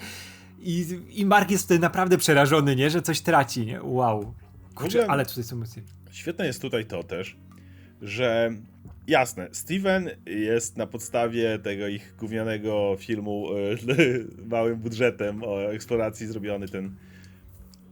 [0.60, 2.89] i, i Mark jest wtedy naprawdę przerażony, nie?
[2.89, 3.80] Że coś traci, nie?
[3.84, 4.34] Wow.
[4.75, 5.84] Kurczę, ale tutaj są emocje.
[6.12, 7.38] Świetne jest tutaj to też,
[8.01, 8.51] że
[9.07, 13.55] jasne, Steven jest na podstawie tego ich gównianego filmu e,
[14.55, 16.95] małym budżetem o eksploracji zrobiony ten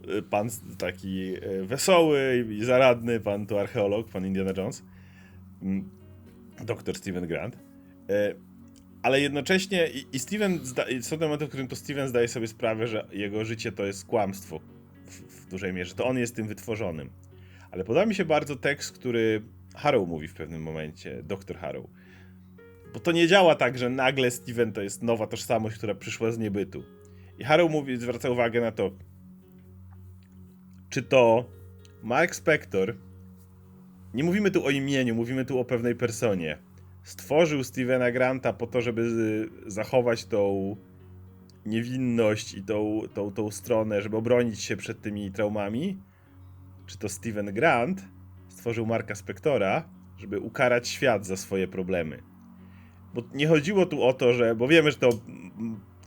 [0.08, 4.82] e, pan taki e, wesoły i zaradny, pan to archeolog, pan Indiana Jones,
[5.62, 5.90] mm,
[6.64, 7.56] doktor Steven Grant.
[9.02, 10.60] Ale jednocześnie i, Steven,
[11.00, 14.06] są te momenty, w którym to Steven zdaje sobie sprawę, że jego życie to jest
[14.06, 14.60] kłamstwo
[15.06, 17.10] w, w dużej mierze, to on jest tym wytworzonym.
[17.70, 19.42] Ale podoba mi się bardzo tekst, który
[19.74, 21.86] Harrow mówi w pewnym momencie, doktor Harrow.
[22.94, 26.38] Bo to nie działa tak, że nagle Steven to jest nowa tożsamość, która przyszła z
[26.38, 26.84] niebytu.
[27.38, 28.90] I Harrow mówi, zwraca uwagę na to,
[30.90, 31.50] czy to
[32.02, 32.96] Mark Spector,
[34.14, 36.58] nie mówimy tu o imieniu, mówimy tu o pewnej personie,
[37.02, 39.10] stworzył Stevena Granta po to, żeby
[39.66, 40.76] zachować tą
[41.66, 46.02] niewinność i tą, tą, tą stronę, żeby obronić się przed tymi traumami,
[46.86, 48.08] czy to Steven Grant
[48.60, 52.22] stworzył Marka Spectora, żeby ukarać świat za swoje problemy.
[53.14, 54.54] Bo nie chodziło tu o to, że.
[54.54, 55.10] Bo wiemy, że to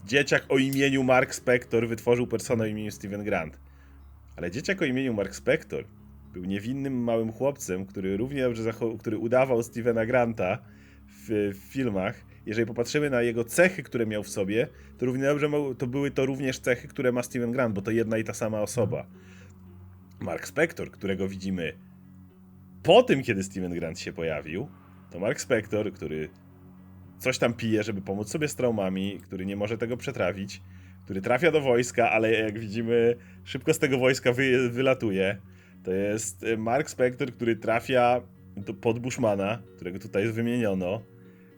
[0.06, 3.60] dzieciak o imieniu Mark Spector wytworzył personę o imieniu Steven Grant.
[4.36, 5.86] Ale dzieciak o imieniu Mark Spector
[6.34, 10.58] był niewinnym małym chłopcem, który równie dobrze który udawał Stevena Granta
[11.08, 12.26] w, w filmach.
[12.46, 16.26] Jeżeli popatrzymy na jego cechy, które miał w sobie, to równie dobrze to były to
[16.26, 19.06] również cechy, które ma Steven Grant, bo to jedna i ta sama osoba.
[20.20, 21.74] Mark Spector, którego widzimy
[22.84, 24.68] po tym, kiedy Steven Grant się pojawił,
[25.12, 26.30] to Mark Spector, który
[27.20, 30.62] coś tam pije, żeby pomóc sobie z traumami, który nie może tego przetrawić,
[31.04, 35.38] który trafia do wojska, ale jak widzimy, szybko z tego wojska wy, wylatuje.
[35.84, 38.22] To jest y, Mark Spector, który trafia
[38.58, 41.02] do, pod Bushmana, którego tutaj wymieniono,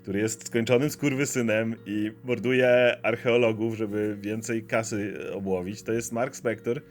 [0.01, 5.83] który jest skończonym skurwysynem i morduje archeologów, żeby więcej kasy obłowić.
[5.83, 6.81] To jest Mark Spector,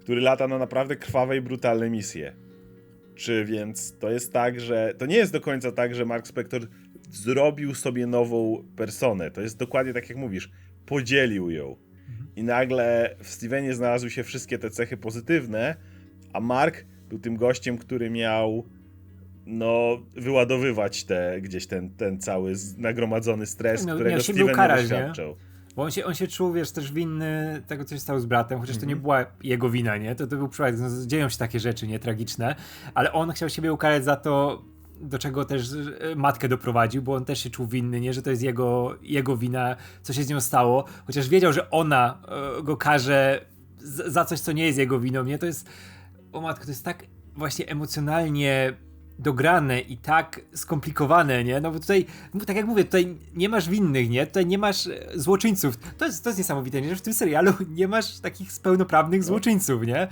[0.00, 2.45] który lata na naprawdę krwawe i brutalne misje.
[3.16, 4.94] Czy więc to jest tak, że.
[4.98, 6.66] To nie jest do końca tak, że Mark Spector
[7.10, 9.30] zrobił sobie nową personę.
[9.30, 10.50] To jest dokładnie tak, jak mówisz.
[10.86, 11.76] Podzielił ją.
[12.36, 15.76] I nagle w Stevenie znalazły się wszystkie te cechy pozytywne,
[16.32, 18.68] a Mark był tym gościem, który miał
[19.46, 24.52] no, wyładowywać te, gdzieś ten, ten cały nagromadzony stres, No, którego miał Steven nie
[25.08, 25.12] nie?
[25.76, 28.60] Bo on się, on się czuł, wiesz, też winny tego, co się stało z bratem,
[28.60, 28.80] chociaż Mhm.
[28.80, 30.14] to nie była jego wina, nie?
[30.14, 31.98] To, to był przypadek, no, dzieją się takie rzeczy, nie?
[31.98, 32.54] Tragiczne,
[32.94, 34.62] ale on chciał siebie ukarać za to,
[35.00, 35.68] do czego też
[36.00, 38.12] e, matkę doprowadził, bo on też się czuł winny, nie?
[38.12, 42.22] Że to jest jego, jego wina, co się z nią stało, chociaż wiedział, że ona
[42.58, 43.46] e, go karze
[44.06, 45.38] za coś, co nie jest jego winą, nie?
[45.38, 45.68] To jest,
[46.32, 48.72] o matko, to jest tak właśnie emocjonalnie
[49.18, 51.60] dograne i tak skomplikowane, nie?
[51.60, 52.06] No bo tutaj,
[52.46, 54.26] tak jak mówię, tutaj nie masz winnych, nie?
[54.26, 55.76] Tutaj nie masz e, złoczyńców.
[55.98, 56.88] To jest, to jest niesamowite, nie?
[56.90, 60.08] Że w tym serialu nie masz takich pełnoprawnych złoczyńców, nie?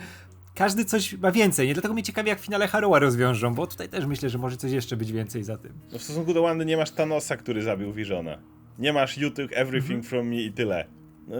[0.55, 1.75] Każdy coś ma więcej, nie?
[1.75, 4.73] Dlatego mnie ciekawi, jak w finale Harrowa rozwiążą, bo tutaj też myślę, że może coś
[4.73, 5.73] jeszcze być więcej za tym.
[5.93, 8.39] No w stosunku do Wandy nie masz Thanosa, który zabił Visiona.
[8.79, 10.03] Nie masz You took everything Mhm.
[10.03, 10.85] from me i tyle.
[11.29, 11.37] No,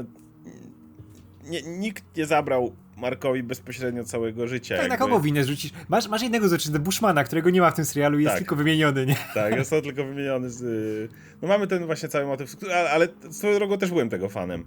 [1.45, 4.75] nie, nikt nie zabrał Markowi bezpośrednio całego życia.
[4.77, 5.07] Tak, na jakby.
[5.07, 5.75] kogo winę rzucić?
[5.89, 8.39] Masz, masz jednego złoczyńcę, Bushmana, którego nie ma w tym serialu jest Tak.
[8.39, 9.17] tylko wymieniony, nie?
[9.35, 10.63] Tak, jest on tylko wymieniony z...
[10.63, 11.09] y,
[11.43, 14.65] No mamy ten właśnie cały motyw, ale, ale swoją drogą też byłem tego fanem.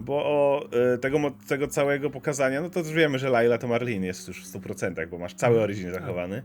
[0.00, 4.06] Bo o, y, tego, tego całego pokazania, no to już wiemy, że Laila to Marlene
[4.06, 6.42] jest już w 100%, bo masz cały origin zachowany.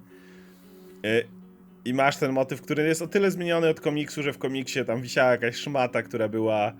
[1.05, 1.27] Y,
[1.85, 5.01] I masz ten motyw, który jest o tyle zmieniony od komiksu, że w komiksie tam
[5.01, 6.73] wisiała jakaś szmata, która była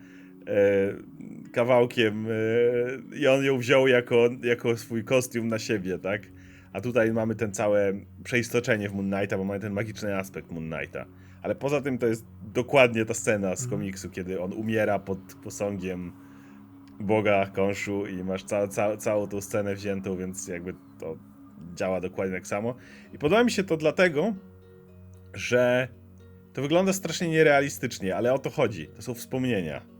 [1.54, 6.22] kawałkiem y, i on ją wziął jako, jako swój kostium na siebie, tak?
[6.74, 10.70] A tutaj mamy ten całe przeistoczenie w Moon Knighta, bo mamy ten magiczny aspekt Moon
[10.70, 11.06] Knighta.
[11.42, 16.12] Ale poza tym to jest dokładnie ta scena z komiksu, kiedy on umiera pod posągiem
[17.00, 21.18] Boga Konszu i masz ca ca całą tą scenę wziętą, więc jakby to
[21.76, 22.76] działa dokładnie tak samo.
[23.14, 24.34] I podoba mi się to dlatego,
[25.34, 25.88] że
[26.54, 28.88] to wygląda strasznie nierealistycznie, ale o to chodzi.
[28.88, 29.97] To są wspomnienia.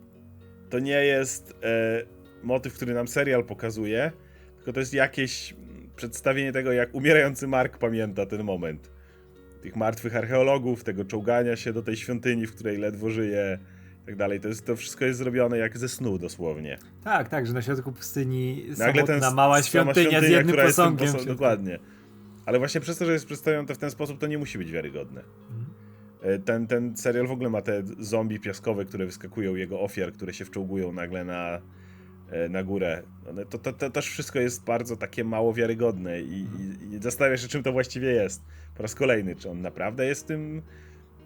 [0.70, 2.04] To nie jest e,
[2.44, 4.12] motyw, który nam serial pokazuje,
[4.56, 5.56] tylko to jest jakieś
[5.96, 8.92] przedstawienie tego, jak umierający Mark pamięta ten moment.
[9.62, 13.60] Tych martwych archeologów, tego czołgania się do tej świątyni, w której ledwo żyje,
[14.04, 14.40] i tak dalej.
[14.40, 16.78] To, jest, to wszystko jest zrobione jak ze snu dosłownie.
[17.04, 21.14] Tak, tak, że na środku pustyni Nagle ten mała sama świątynia, z jednym jest posągiem.
[21.14, 21.80] posą- Dokładnie.
[22.46, 24.72] Ale właśnie przez to, że jest przedstawione to w ten sposób, to nie musi być
[24.72, 25.22] wiarygodne.
[25.50, 25.67] Mhm.
[26.22, 30.34] E, Ten, ten serial w ogóle ma te zombie piaskowe, które wyskakują, jego ofiar, które
[30.34, 31.62] się wczołgują nagle na,
[32.32, 33.04] e, na górę.
[33.50, 36.48] To, to, to też wszystko jest bardzo takie mało wiarygodne i,
[36.90, 38.46] i, i zastanawiasz się, czym to właściwie jest.
[38.76, 40.62] Po raz kolejny, czy on naprawdę jest tym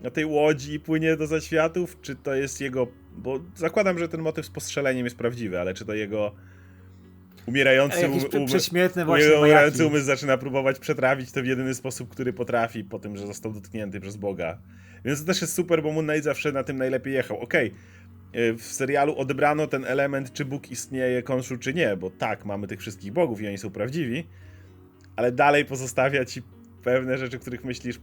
[0.01, 2.87] na tej łodzi i płynie do zaświatów, czy to jest jego...
[3.17, 6.31] Bo zakładam, że ten motyw z postrzeleniem jest prawdziwy, ale czy to jego
[7.45, 12.83] umierający um, prześmietne właśnie umierający umysł zaczyna próbować przetrawić to w jedyny sposób, który potrafi,
[12.83, 14.57] po tym, że został dotknięty przez Boga.
[15.05, 17.39] Więc to też jest super, bo Moon Knight zawsze na tym najlepiej jechał.
[17.39, 17.73] Okej,
[18.35, 22.67] y, w serialu odebrano ten element, czy Bóg istnieje, Konszu, czy nie, bo tak, mamy
[22.67, 24.27] tych wszystkich bogów i oni są prawdziwi,
[25.15, 26.41] ale dalej pozostawia ci
[26.83, 27.99] pewne rzeczy, których myślisz,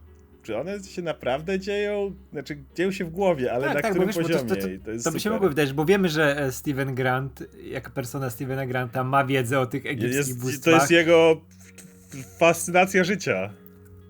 [0.48, 2.14] czy one się naprawdę dzieją?
[2.32, 4.44] Znaczy, dzieją się w głowie, ale Tak, na tak, którym wiesz, poziomie?
[4.44, 7.90] to- to- to To by się mogło wydać, bo wiemy, że e, Steven Grant, jako
[7.90, 10.74] persona Stevena Granta, ma wiedzę o tych egipskich jest, bóstwach.
[10.74, 11.40] To jest jego
[12.38, 13.50] fascynacja życia.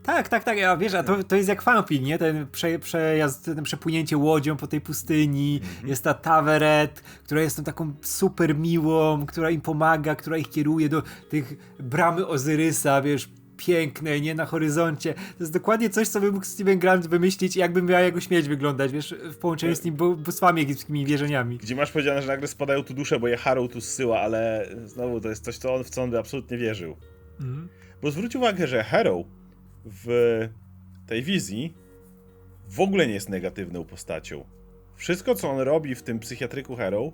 [0.02, 2.18] Tak, tak, tak, a wiesz, a to, to jest jak fanfilm, nie?
[2.18, 5.88] Ten prze, przejazd, ten przepłynięcie łodzią po tej pustyni, Mhm.
[5.88, 10.88] jest ta Taveret, która jest tą taką super miłą, która im pomaga, która ich kieruje
[10.88, 15.14] do tych bramy Ozyrysa, wiesz, pięknej, nie, na horyzoncie.
[15.14, 18.92] To jest dokładnie coś, co by mógł Steven Grant wymyślić, jakby miała jego śmierć wyglądać,
[18.92, 21.58] wiesz, w połączeniu z tymi bó- bóstwami egipskimi wierzeniami.
[21.58, 25.20] Gdzie masz powiedziane, że nagle spadają tu dusze, bo je Harrow tu zsyła, ale znowu
[25.20, 26.96] to jest coś, co on, w co on by absolutnie wierzył.
[27.40, 27.68] Mhm.
[28.02, 29.26] Bo zwróć uwagę, że Harrow
[29.84, 30.08] w
[31.06, 31.74] tej wizji
[32.68, 34.44] w ogóle nie jest negatywną postacią.
[34.96, 37.12] Wszystko, co on robi w tym psychiatryku Harrow,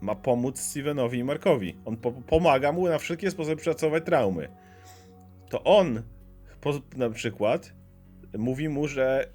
[0.00, 1.76] ma pomóc Stevenowi i Markowi.
[1.84, 4.48] On po pomaga mu na wszelkie sposoby pracować traumy.
[5.50, 6.02] To on
[6.96, 7.72] na przykład
[8.38, 9.32] mówi mu, że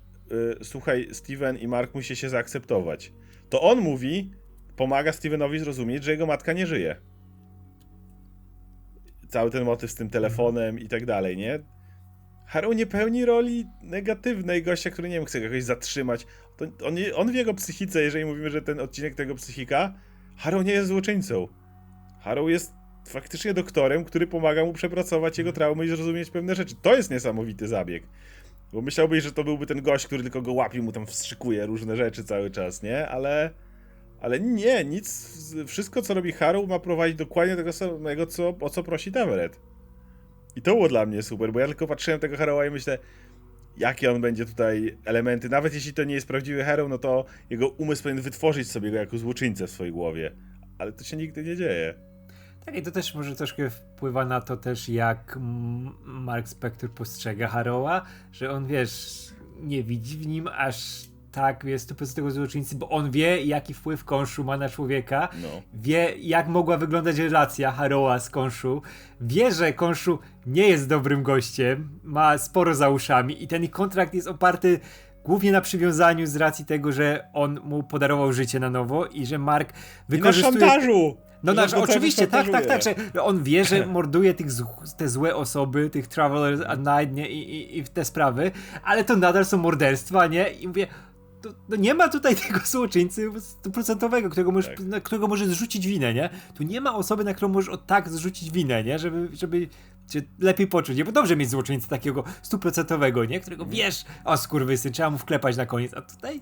[0.62, 3.14] y, słuchaj, Steven i Mark musi się zaakceptować.
[3.50, 4.32] To on mówi,
[4.76, 6.96] pomaga Stevenowi zrozumieć, że jego matka nie żyje.
[9.30, 11.60] Cały ten motyw z tym telefonem i tak dalej, nie?
[12.48, 16.28] Harrow nie pełni roli negatywnej gościa, który nie wiem, chce jakoś zatrzymać.
[16.86, 19.94] On, on w jego psychice, jeżeli mówimy, że ten odcinek tego psychika,
[20.38, 21.48] Harrow nie jest złoczyńcą.
[22.22, 22.74] Harrow jest
[23.08, 26.76] faktycznie doktorem, który pomaga mu przepracować jego traumy i zrozumieć pewne rzeczy.
[26.82, 28.04] To jest niesamowity zabieg.
[28.74, 31.96] Bo myślałbyś, że to byłby ten gość, który tylko go łapie, mu tam wstrzykuje różne
[31.96, 33.08] rzeczy cały czas, nie?
[33.08, 33.50] Ale...
[34.22, 35.38] Ale nie, nic.
[35.68, 39.60] Wszystko, co robi Harrow, ma prowadzić dokładnie tego samego, co, o co prosi Taveret.
[40.56, 42.98] I to było dla mnie super, bo ja tylko patrzyłem tego Harrowa i myślę,
[43.78, 45.50] jakie on będzie tutaj elementy.
[45.50, 48.98] Nawet jeśli to nie jest prawdziwy Harrow, no to jego umysł powinien wytworzyć sobie go
[48.98, 50.32] jako złoczyńcę w swojej głowie.
[50.78, 51.94] Ale to się nigdy nie dzieje.
[52.66, 55.38] Tak, i to też może troszkę wpływa na to też, jak
[56.04, 58.02] Mark Spector postrzega Harrowa,
[58.32, 59.26] że on, wiesz,
[59.62, 64.44] nie widzi w nim aż tak, jest stuprocentowo złoczyńcy, bo on wie, jaki wpływ Konszu
[64.44, 65.48] ma na człowieka, No.
[65.74, 68.82] wie, jak mogła wyglądać relacja Harrowa z Konszu,
[69.22, 74.28] wie, że Konszu nie jest dobrym gościem, ma sporo za uszami i ten kontrakt jest
[74.28, 74.80] oparty
[75.26, 79.38] głównie na przywiązaniu z racji tego, że on mu podarował życie na nowo i że
[79.38, 80.60] Mark I na wykorzystuje...
[80.60, 81.18] szantażu!
[81.44, 84.48] No, no cały oczywiście, tak, tak, tak, że on wie, że morduje tych
[84.98, 88.52] te złe osoby, tych travelers at night, nie, i, i, i te sprawy,
[88.84, 90.88] ale to nadal są morderstwa, nie, i mówię,
[91.42, 94.86] to, no nie ma tutaj tego złoczyńcy stuprocentowego, którego możesz, Tak.
[94.86, 98.10] na którego możesz zrzucić winę, nie, tu nie ma osoby, na którą możesz od tak
[98.10, 99.70] zrzucić winę, nie, żeby, żeby
[100.10, 104.92] cię lepiej poczuć, nie, bo dobrze mieć złoczyńcę takiego stuprocentowego, nie, którego wiesz, o skurwysy,
[104.92, 106.42] trzeba mu wklepać na koniec, a tutaj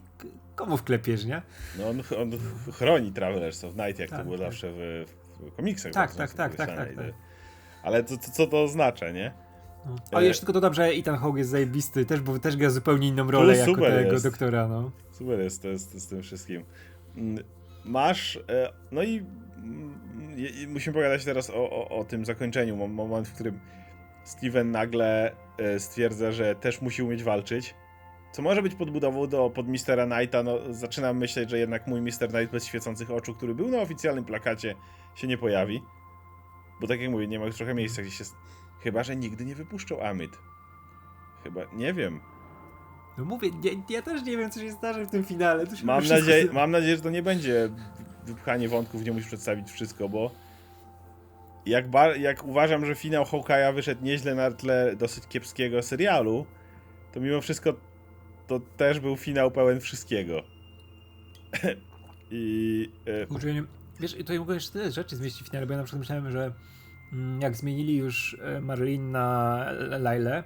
[0.56, 1.42] komu wklepiesz, nie?
[1.80, 2.32] No on, on
[2.74, 4.46] chroni Travelers of Night, jak to Tak, było tak.
[4.48, 5.06] zawsze w,
[5.40, 5.92] w komiksach.
[5.94, 7.06] Tak, tak, tak, tak, tak, tak.
[7.84, 9.32] Ale to, to, co to oznacza, nie?
[9.86, 9.96] No.
[10.12, 13.08] A E, jeszcze tylko dodam, że Ethan Hawke jest zajebisty, też, bo też gra zupełnie
[13.08, 14.24] inną rolę jako tego jest.
[14.24, 14.92] doktora, no.
[15.12, 16.64] Super jest to jest z tym wszystkim.
[17.18, 17.44] Mm,
[17.86, 19.24] Masz, e, no mm, i
[20.68, 22.78] musimy pogadać teraz o, o, o tym zakończeniu.
[22.78, 23.60] Mom- Moment, w którym
[24.24, 27.76] Steven nagle e, stwierdza, że też musi umieć walczyć.
[28.32, 30.44] Co może być podbudową do pod Mistera Knighta.
[30.44, 34.26] No, zaczynam myśleć, że jednak mój Mister Knight bez świecących oczu, który był na oficjalnym
[34.26, 34.76] plakacie,
[35.16, 35.82] się nie pojawi.
[36.82, 38.24] Bo tak jak mówię, nie ma już trochę miejsca, gdzie się.
[38.82, 40.32] Chyba, że nigdy nie wypuszczą Amit.
[41.44, 42.20] Chyba, nie wiem.
[43.18, 45.66] No mówię, ja, ja też nie wiem, co się zdarzy w tym finale.
[45.84, 47.70] Mam nadzieję, z- mam nadzieję, że to nie będzie
[48.26, 50.32] wypchanie wątków, gdzie musisz przedstawić wszystko, bo
[51.66, 51.86] jak,
[52.20, 56.46] jak uważam, że finał Hawkeye'a wyszedł nieźle na tle dosyć kiepskiego serialu,
[57.14, 57.74] to mimo wszystko
[58.48, 60.44] to też był finał pełen wszystkiego.
[62.32, 63.64] I e, Kurczę, ja nie-
[64.00, 66.54] Wiesz, tutaj mogę jeszcze tyle rzeczy zmieścić w finale, bo ja na przykład myślałem, że
[67.14, 69.66] mm, jak zmienili już e, Marlene na
[70.00, 70.44] Lailę,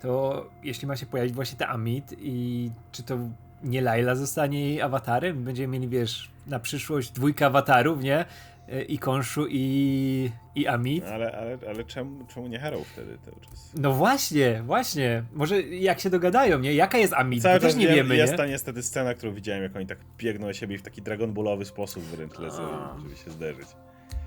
[0.00, 3.18] to jeśli ma się pojawić właśnie ta Amit i czy to
[3.62, 8.24] nie Laila zostanie jej awatarem, będziemy mieli, wiesz, na przyszłość dwójkę awatarów, nie?
[8.68, 11.04] E, I Konshu i, i Amit.
[11.06, 13.72] ale, ale, ale czemu, czemu nie Harrow wtedy cały czas?
[13.74, 15.22] No właśnie, właśnie.
[15.32, 16.74] Może jak się dogadają, nie?
[16.74, 17.42] Jaka jest Amit?
[17.42, 18.36] Cały też nie wiem, wiemy, jest nie?
[18.38, 21.64] ta niestety scena, którą widziałem, jak oni tak biegną na siebie w taki Dragon Ballowy
[21.64, 22.68] sposób wręcz lecą,
[23.02, 23.66] żeby się zderzyć.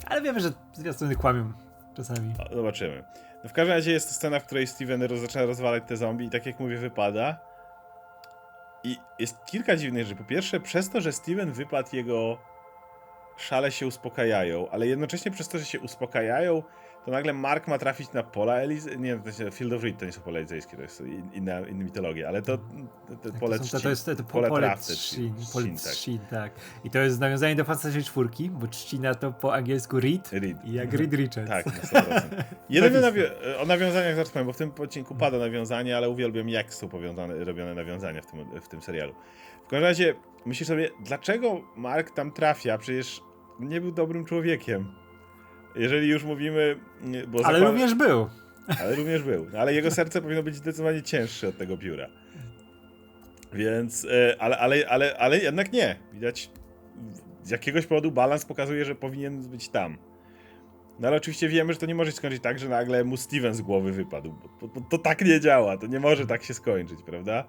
[0.05, 1.53] Ale wiemy, że zwiastuny kłamią
[1.95, 2.33] czasami.
[2.51, 3.03] O, Zobaczymy.
[3.43, 6.29] No w każdym razie jest to scena, w której Steven zaczyna rozwalać te zombie i
[6.29, 7.48] tak jak mówię, wypada.
[8.83, 10.15] I jest kilka dziwnych rzeczy.
[10.15, 12.37] Po pierwsze, przez to, że Steven wypadł, jego
[13.37, 16.63] szale się uspokajają, ale jednocześnie przez to, że się uspokajają,
[17.09, 18.97] to nagle Mark ma trafić na pola Elizy...
[18.97, 21.59] Nie, to jest Field of Reed to nie są pola elizejskie, to jest in- inna,
[21.59, 23.81] inna mitologia, ale to, to, to Tak, pole to, są, to, trzcin.
[23.83, 25.75] to jest to, to pole pole trawce, trzcin, trzcin, pole tak.
[25.93, 26.51] trzcin, tak.
[26.83, 30.65] I to jest nawiązanie do Fantasy czwórki, bo trzcina to po angielsku reed Reed.
[30.65, 31.49] i jak Reed Richards.
[31.49, 32.21] Tak, na 100%.
[32.69, 36.49] Jedyne Tak nawi- o nawiązaniach zaraz powiem, bo w tym odcinku pada nawiązanie, ale uwielbiam
[36.49, 39.13] jak są powiązane, robione nawiązania w tym, w tym serialu.
[39.65, 42.77] W każdym razie myślisz sobie, dlaczego Mark tam trafia?
[42.77, 43.21] Przecież
[43.59, 44.95] nie był dobrym człowiekiem.
[45.75, 46.75] Jeżeli już mówimy...
[47.27, 48.29] Bo Ale zakład- również był.
[48.81, 49.47] ale również był.
[49.57, 52.07] Ale jego serce powinno być zdecydowanie cięższe od tego pióra.
[53.53, 55.95] Więc, e, ale, ale, ale, ale jednak nie.
[56.13, 56.51] Widać,
[57.43, 59.97] z jakiegoś powodu balans pokazuje, że powinien być tam.
[60.99, 63.53] No ale oczywiście wiemy, że to nie może się skończyć tak, że nagle mu Steven
[63.53, 64.31] z głowy wypadł.
[64.31, 67.43] Bo, bo, bo to tak nie działa, to nie może tak się skończyć, prawda?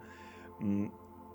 [0.60, 0.90] Mm,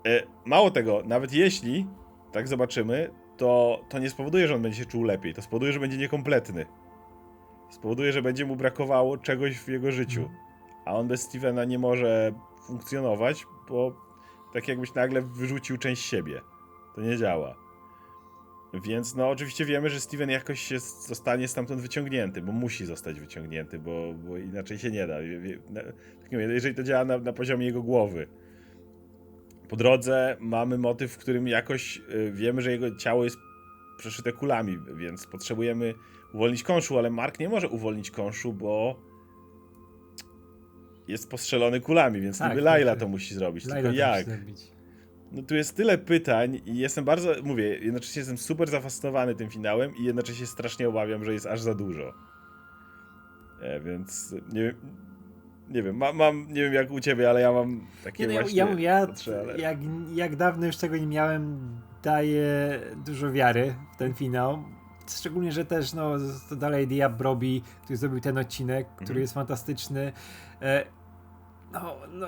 [0.06, 1.86] e, mało tego, nawet jeśli
[2.32, 5.34] tak zobaczymy, to, to nie spowoduje, że on będzie się czuł lepiej.
[5.34, 6.66] To spowoduje, że będzie niekompletny.
[7.70, 10.30] Spowoduje, że będzie mu brakowało czegoś w jego życiu.
[10.84, 12.32] A on bez Stevena nie może
[12.66, 13.92] funkcjonować, bo
[14.52, 16.40] tak jakbyś nagle wyrzucił część siebie.
[16.94, 17.66] To nie działa.
[18.84, 23.78] Więc no oczywiście wiemy, że Steven jakoś się zostanie stamtąd wyciągnięty, bo musi zostać wyciągnięty,
[23.78, 25.14] bo, bo inaczej się nie da.
[26.22, 28.28] Tak Jeżeli to działa na, na poziomie jego głowy.
[29.68, 33.36] Po drodze mamy motyw, w którym jakoś y, wiemy, że jego ciało jest
[33.98, 35.94] przeszyte kulami, więc potrzebujemy
[36.34, 39.00] uwolnić kąszu, ale Mark nie może uwolnić kąszu, bo
[41.08, 43.00] jest postrzelony kulami, więc Tak, niby tak, Laila tak.
[43.00, 43.66] to musi zrobić.
[43.66, 44.26] Laila Tylko jak?
[44.26, 44.60] zrobić.
[45.32, 49.96] No tu jest tyle pytań i jestem bardzo, mówię, jednocześnie jestem super zafascynowany tym finałem
[49.96, 52.14] i jednocześnie strasznie obawiam, że jest aż za dużo.
[53.60, 54.74] E, więc nie wiem,
[55.68, 58.34] nie wiem, mam, mam, nie wiem jak u ciebie, ale ja mam takie Nie, no,
[58.34, 58.58] ja, właśnie...
[58.58, 59.78] ja, ja patrzę, ale- jak,
[60.14, 61.58] jak dawno już tego nie miałem,
[62.02, 64.62] daję dużo wiary w ten finał.
[65.18, 66.10] Szczególnie, że też no,
[66.48, 69.20] to dalej Diab robi, który zrobił ten odcinek, który Mhm.
[69.20, 70.12] jest fantastyczny.
[70.62, 70.84] E,
[71.72, 72.26] no, no,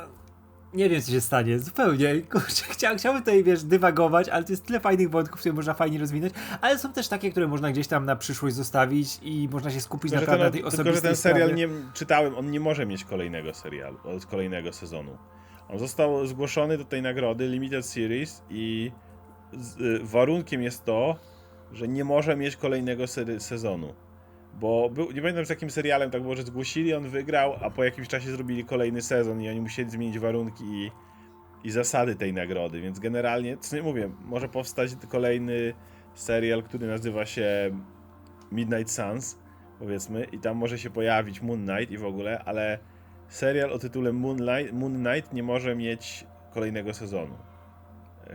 [0.75, 2.23] nie wiem co się stanie, zupełnie.
[2.23, 5.99] Kurczę, chcia, chciałbym tutaj, wiesz, dywagować, ale to jest tyle fajnych wątków, które można fajnie
[5.99, 9.81] rozwinąć, ale są też takie, które można gdzieś tam na przyszłość zostawić i można się
[9.81, 11.67] skupić Tylko, naprawdę na ten, tej tylko, że osobistej ten serial sprawie.
[11.67, 15.19] nie czytałem, on nie może mieć kolejnego serialu, od kolejnego sezonu.
[15.69, 18.93] On został zgłoszony do tej nagrody Limited Series i
[19.53, 21.17] z, y, warunkiem jest to,
[21.73, 23.05] że nie może mieć kolejnego
[23.39, 23.95] sezonu.
[24.61, 27.85] Bo był, nie pamiętam z jakim serialem tak było, że zgłosili, on wygrał, a po
[27.85, 30.91] jakimś czasie zrobili kolejny sezon i oni musieli zmienić warunki i,
[31.65, 35.75] i zasady tej nagrody, więc generalnie, co nie mówię, może powstać kolejny
[36.15, 37.71] serial, który nazywa się
[38.53, 39.39] Midnight Suns,
[39.79, 42.79] powiedzmy, i tam może się pojawić Moon Knight i w ogóle, ale
[43.29, 47.48] serial o tytule Moonlight, Moon Knight nie może mieć kolejnego sezonu.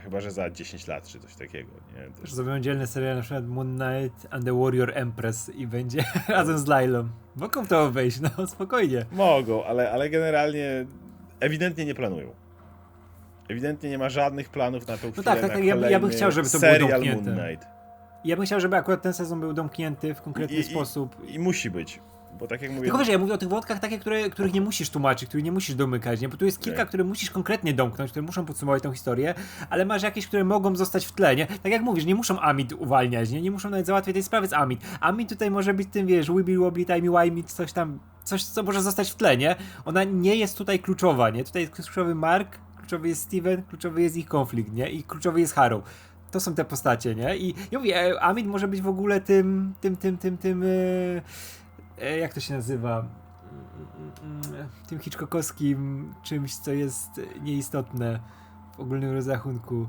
[0.02, 1.70] Chyba, że za 10 lat, czy coś takiego.
[1.96, 2.10] Nie?
[2.22, 6.58] To zrobią dzielny serial na przykład Moon Knight and the Warrior Empress i będzie razem
[6.58, 7.10] z Lailą.
[7.36, 9.06] Mogą to wejść, no spokojnie.
[9.12, 10.86] Mogą, ale, ale generalnie
[11.40, 12.32] ewidentnie nie planują.
[13.50, 16.32] Ewidentnie nie ma żadnych planów na tą chwilę tak, tak, tak, ja- ja bym chciał,
[16.32, 17.32] żeby to było serial domknięte.
[17.32, 17.68] Moon Knight.
[18.26, 21.16] Ja bym chciał, żeby akurat ten sezon był domknięty w konkretny I- i- sposób.
[21.28, 22.00] I musi być,
[22.40, 22.84] bo tak jak mówię...
[22.84, 25.52] Tylko wiesz, ja mówię o tych wątkach takie, które, których nie musisz tłumaczyć, których nie
[25.52, 26.30] musisz domykać, nie?
[26.30, 26.88] Bo tu jest kilka, Tak.
[26.88, 29.36] które musisz konkretnie domknąć, które muszą podsumować tą historię,
[29.70, 31.48] ale masz jakieś, które mogą zostać w tle, nie?
[31.48, 33.42] Tak jak mówisz, nie muszą Amit uwalniać, nie?
[33.42, 34.82] Nie muszą nawet załatwiać tej sprawy z Amit.
[35.00, 38.82] Amit tutaj może być tym, wiesz, Wibby Wobbly Timey Wimey, coś tam, coś, co może
[38.82, 39.56] zostać w tle, nie?
[39.86, 41.44] Ona nie jest tutaj kluczowa, nie?
[41.44, 44.90] Tutaj jest kluczowy Mark, kluczowy jest Steven, kluczowy jest ich konflikt, nie?
[44.90, 45.84] I kluczowy jest Harrow.
[46.32, 47.38] To są te postacie, nie?
[47.38, 50.68] I ja mówię, e, Amit może być w ogóle tym, tym, tym, tym, tym, e,
[51.98, 53.06] jak to się nazywa?
[54.88, 58.20] Tym Hitchcockowskim czymś, co jest nieistotne
[58.78, 59.88] w ogólnym rozrachunku.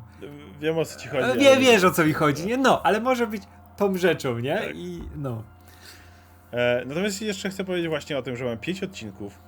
[0.60, 1.30] Wiem o co ci chodzi.
[1.30, 2.56] E, Wie, wiesz o co mi chodzi, nie?
[2.56, 3.42] No, ale może być
[3.76, 4.56] tą rzeczą, nie?
[4.58, 4.76] Tak.
[4.76, 5.42] I no.
[6.52, 9.38] E, natomiast jeszcze chcę powiedzieć właśnie o tym, że mam 5 odcinków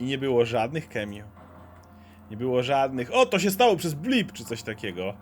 [0.00, 1.24] i nie było żadnych cameo.
[2.30, 3.14] Nie było żadnych.
[3.14, 5.14] O, to się stało przez blip czy coś takiego.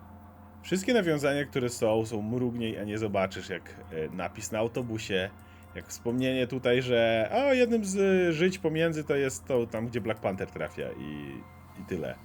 [0.61, 5.29] Wszystkie nawiązania, które są, są mrugniej, a nie zobaczysz, jak e, napis na autobusie,
[5.75, 10.01] jak wspomnienie tutaj, że o, jednym z e, żyć pomiędzy to jest to tam, gdzie
[10.01, 11.41] Black Panther trafia i,
[11.81, 12.15] i tyle.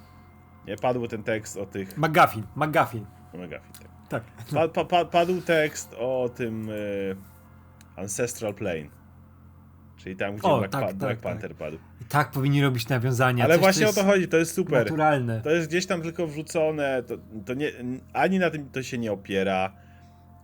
[0.67, 1.97] Nie padł ten tekst o tych.
[1.97, 3.05] McGuffin, McGuffin.
[3.33, 3.91] McGuffin, tak.
[4.09, 4.23] Tak.
[4.53, 6.73] Pa, pa, pa, padł tekst o tym e,
[8.01, 9.01] Ancestral Plane.
[9.97, 11.31] Czyli tam, gdzie O, Black, tak, Pa- tak, Black tak.
[11.31, 11.77] Panther padł.
[12.01, 13.43] I tak powinni robić nawiązania.
[13.43, 14.83] Ale coś, właśnie o to chodzi, to jest super.
[14.83, 15.41] Naturalne.
[15.41, 17.71] To jest gdzieś tam tylko wrzucone, to, to nie,
[18.13, 19.71] ani na tym to się nie opiera,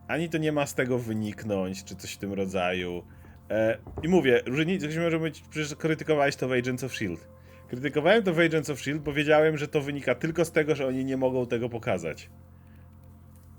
[0.08, 3.04] ani to nie ma z tego wyniknąć, czy coś w tym rodzaju.
[3.50, 7.22] E, I mówię, różnicy, może być, przecież krytykowałeś to w Agents of S.H.I.E.L.D.
[7.68, 10.88] Krytykowałem to w Agents of S.H.I.E.L.D., bo wiedziałem, że to wynika tylko z tego, że
[10.88, 12.30] oni nie mogą tego pokazać.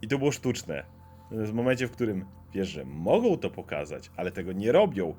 [0.03, 0.85] I to było sztuczne.
[1.31, 2.25] W momencie, w którym
[2.55, 5.15] wiesz, że mogą to pokazać, ale tego nie robią,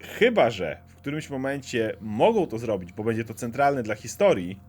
[0.00, 4.60] chyba że w którymś momencie mogą to zrobić, bo będzie to centralne dla historii,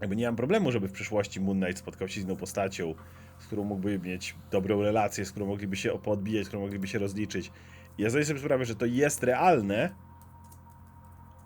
[0.00, 2.94] jakby nie mam problemu, żeby w przyszłości Moon Knight spotkał się z inną postacią,
[3.38, 6.98] z którą mógłby mieć dobrą relację, z którą mogliby się podbijać, z którą mogliby się
[6.98, 7.52] rozliczyć.
[7.98, 9.94] I ja zdaję sobie sprawę, że to jest realne,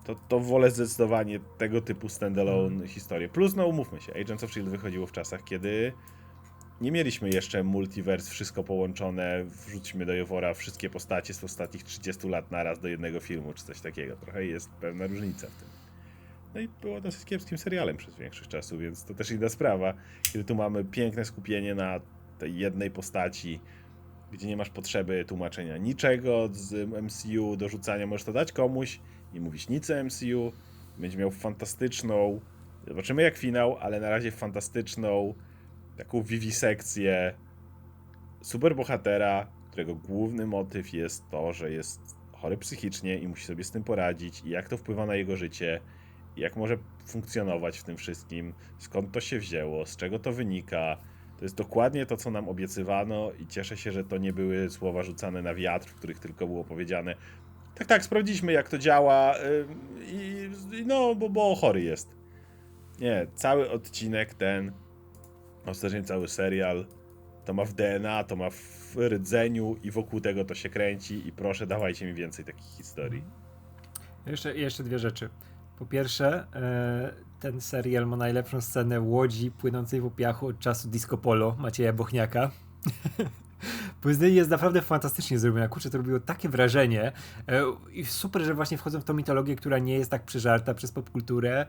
[0.05, 3.29] to, to wolę zdecydowanie tego typu standalone historie.
[3.29, 4.71] Plus, no umówmy się, Agents of S.H.I.E.L.D.
[4.71, 5.93] wychodziło w czasach, kiedy
[6.81, 12.51] nie mieliśmy jeszcze multiverse, wszystko połączone, wrzućmy do Jowora wszystkie postacie z ostatnich 30 lat
[12.51, 14.15] naraz do jednego filmu, czy coś takiego.
[14.15, 15.70] Trochę jest pewna różnica w tym.
[16.53, 19.93] No i było dosyć kiepskim serialem przez większość czasu, więc to też inna sprawa,
[20.23, 21.99] kiedy tu mamy piękne skupienie na
[22.39, 23.59] tej jednej postaci,
[24.31, 28.99] gdzie nie masz potrzeby tłumaczenia niczego z MCU, dorzucania, możesz to dać komuś,
[29.33, 30.51] nie mówić nic o MCU,
[30.97, 32.41] będzie miał fantastyczną,
[32.87, 35.33] zobaczymy jak finał, ale na razie fantastyczną
[35.97, 37.33] taką wiwisekcję
[38.41, 43.83] superbohatera, którego główny motyw jest to, że jest chory psychicznie i musi sobie z tym
[43.83, 45.81] poradzić i jak to wpływa na jego życie.
[45.85, 46.00] i
[46.37, 50.97] jak może funkcjonować w tym wszystkim, skąd to się wzięło, z czego to wynika.
[51.37, 55.03] To jest dokładnie to, co nam obiecywano i cieszę się, że to nie były słowa
[55.03, 57.15] rzucane na wiatr, w których tylko było powiedziane
[57.75, 59.35] tak, tak, sprawdziliśmy jak to działa
[60.01, 62.09] i, i no, bo, bo chory jest.
[62.99, 64.71] Nie, cały odcinek ten,
[65.65, 66.85] ostatecznie cały serial,
[67.45, 71.31] to ma w DNA, to ma w rdzeniu i wokół tego to się kręci i
[71.31, 73.23] proszę dawajcie mi więcej takich historii.
[74.25, 75.29] Jeszcze, jeszcze dwie rzeczy.
[75.79, 81.17] Po pierwsze, e, ten serial ma najlepszą scenę łodzi płynącej po piachu od czasu Disco
[81.17, 82.51] Polo Macieja Bochniaka.
[84.01, 85.67] Pojedynek jest naprawdę fantastycznie zrobiona.
[85.67, 87.11] Kurczę, to robiło takie wrażenie.
[87.47, 90.91] E, I super, że właśnie wchodzą w tą mitologię, która nie jest tak przeżarta przez
[90.91, 91.65] popkulturę,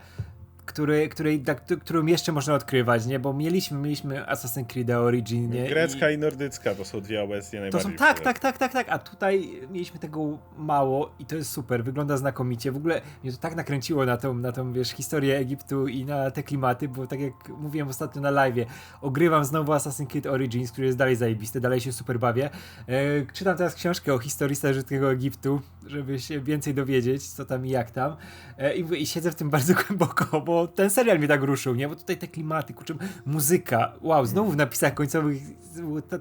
[0.66, 3.18] który, której, tak, którą jeszcze można odkrywać, nie?
[3.18, 5.68] Bo mieliśmy, mieliśmy Assassin's Creed Origin, nie?
[5.68, 6.14] Grecka I...
[6.14, 8.98] i nordycka to są dwie obecnie To najbardziej są tak, tak, tak, tak, tak, a
[8.98, 12.72] tutaj mieliśmy tego mało i to jest super, wygląda znakomicie.
[12.72, 16.30] W ogóle mnie to tak nakręciło na tą, na tą wiesz, historię Egiptu i na
[16.30, 18.66] te klimaty, bo tak jak mówiłem ostatnio na live,
[19.00, 22.50] ogrywam znowu Assassin's Creed Origins, który jest dalej zajebisty, dalej się super bawię.
[22.86, 27.70] E, czytam teraz książkę o historii starożytnego Egiptu, żeby się więcej dowiedzieć, co tam i
[27.70, 28.16] jak tam.
[28.58, 31.88] E, i, I siedzę w tym bardzo głęboko, bo ten serial mnie tak ruszył, nie?
[31.88, 32.94] Bo tutaj te klimaty, kurczę,
[33.26, 35.42] muzyka, wow, znowu w napisach końcowych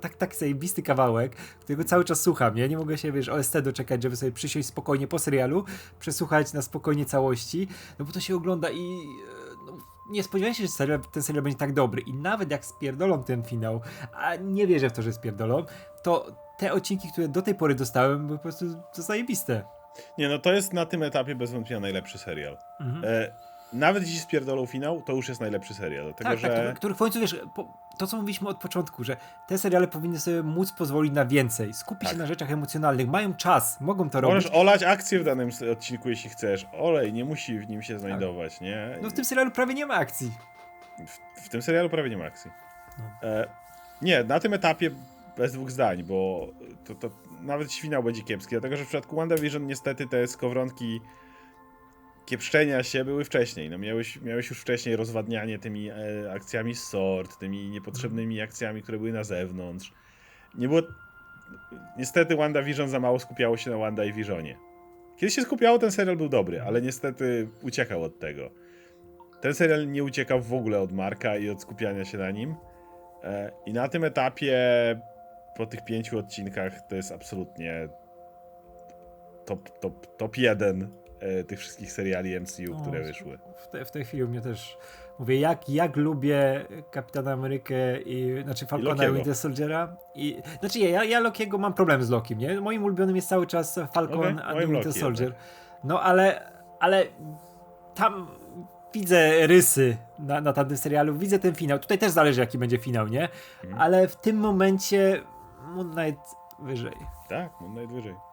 [0.02, 2.70] tak, tak zajebisty kawałek, którego cały czas słucham, nie?
[2.70, 5.66] Nie mogę się, wiesz, OST doczekać, żeby sobie przysiąść spokojnie po serialu,
[6.00, 7.68] przesłuchać na spokojnie całości,
[8.00, 9.02] no bo to się ogląda i e,
[9.68, 9.78] no,
[10.10, 13.44] nie spodziewałem się, że serial, ten serial będzie tak dobry i nawet jak spierdolą ten
[13.44, 13.82] finał,
[14.14, 15.66] a nie wierzę w to, że spierdolą,
[16.04, 18.66] to te odcinki, które do tej pory dostałem, były po prostu
[18.96, 19.64] to zajebiste.
[20.18, 22.58] Nie, no to jest na tym etapie bez wątpienia najlepszy serial.
[22.80, 23.06] Mhm.
[23.06, 23.36] E,
[23.74, 26.48] nawet jeśli spierdolą finał, to już jest najlepszy serial, dlatego Tak, że...
[26.48, 29.18] tak, który, który w końcu, wiesz, po, to co mówiliśmy od początku, że
[29.48, 32.20] te seriale powinny sobie móc pozwolić na więcej, skupić się Tak.
[32.20, 34.36] na rzeczach emocjonalnych, mają czas, mogą to robić.
[34.36, 36.68] Możesz olać akcję w danym odcinku, jeśli chcesz.
[36.74, 38.98] Olej, nie musi w nim się znajdować, nie?
[39.02, 40.32] No w tym serialu prawie nie ma akcji.
[41.08, 42.52] w, w tym serialu prawie nie ma akcji.
[43.00, 43.28] No.
[43.30, 43.48] E,
[44.02, 44.92] Nie, na tym etapie
[45.38, 46.48] bez dwóch zdań, bo
[46.86, 47.10] to, to
[47.42, 51.02] nawet finał będzie kiepski, dlatego że w przypadku WandaVision niestety te skowronki
[52.32, 53.70] kiepszczenia się były wcześniej.
[53.70, 55.96] No miałeś, miałeś już wcześniej rozwadnianie tymi e,
[56.36, 59.94] akcjami z sort, tymi niepotrzebnymi akcjami, które były na zewnątrz.
[60.56, 60.82] Nie było...
[61.98, 64.58] Niestety WandaVision za mało skupiało się na Wanda i Visionie.
[65.18, 68.52] Kiedy się skupiało, ten serial był dobry, ale niestety uciekał od tego.
[69.42, 72.56] Ten serial nie uciekał w ogóle od Marka i od skupiania się na nim.
[73.24, 74.56] E, I na tym etapie,
[75.58, 77.90] po tych pięciu odcinkach, to jest absolutnie
[79.46, 81.01] top, top, top jeden
[81.48, 83.40] tych wszystkich seriali MCU, No, które wyszły.
[83.58, 84.78] W, te, w tej chwili u mnie też
[85.20, 89.14] mówię, jak, jak lubię Kapitana Amerykę i znaczy Falcona i.
[89.14, 89.96] Winter Soldiera.
[90.16, 92.62] I, znaczy ja, ja Lokiego mam problem z Lokim, nie?
[92.62, 95.34] Moim ulubionym jest cały czas Falcon Okej, and Winter Soldier.
[95.84, 97.06] No ale, ale
[97.96, 98.28] tam
[98.94, 101.80] widzę rysy na, na tamtym serialu, widzę ten finał.
[101.80, 103.30] Tutaj też zależy jaki będzie finał, nie?
[103.64, 103.82] Mhm.
[103.82, 105.22] Ale w tym momencie
[105.62, 106.22] Moon Knight
[106.60, 106.96] wyżej.
[107.30, 108.31] Tak, mam najwyżej.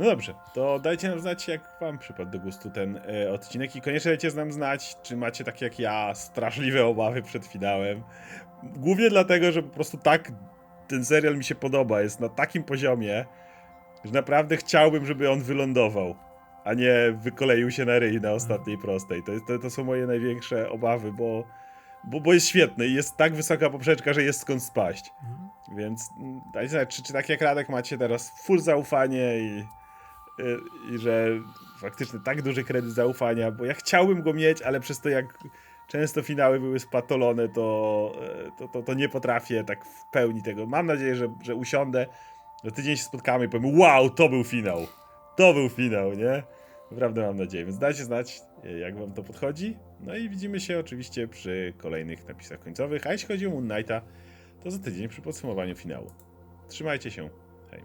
[0.00, 3.80] No dobrze, to dajcie nam znać, jak wam przypadł do gustu ten e, odcinek i
[3.80, 8.02] koniecznie dajcie nam znać, czy macie tak jak ja straszliwe obawy przed finałem.
[8.62, 10.32] Głównie dlatego, że po prostu tak
[10.88, 13.24] ten serial mi się podoba, jest na takim poziomie,
[14.04, 16.14] że naprawdę chciałbym, żeby on wylądował,
[16.64, 19.22] a nie wykoleił się na ryj na ostatniej prostej.
[19.26, 21.44] To, jest, to, to są moje największe obawy, bo,
[22.04, 25.12] bo, bo jest świetny i jest tak wysoka poprzeczka, że jest skąd spaść.
[25.76, 29.64] Więc mm, dajcie znać, czy, czy tak jak Radek macie teraz full zaufanie i,
[30.90, 31.40] i, że
[31.80, 35.38] faktycznie tak duży kredyt zaufania, bo ja chciałbym go mieć, ale przez to jak
[35.88, 38.12] często finały były spatolone, to,
[38.46, 40.66] e, to, to, to nie potrafię tak w pełni tego.
[40.66, 42.06] Mam nadzieję, że, że usiądę,
[42.64, 44.86] za tydzień się spotkamy i powiem wow, to był finał.
[45.36, 46.42] To był finał, nie?
[46.90, 49.76] Naprawdę mam nadzieję, więc dajcie znać, e, jak wam to podchodzi.
[50.00, 53.06] No i widzimy się oczywiście przy kolejnych napisach końcowych.
[53.06, 54.02] A jeśli chodzi o Moon Knighta,
[54.64, 56.10] to za tydzień przy podsumowaniu finału.
[56.68, 57.28] Trzymajcie się.
[57.70, 57.82] Hej.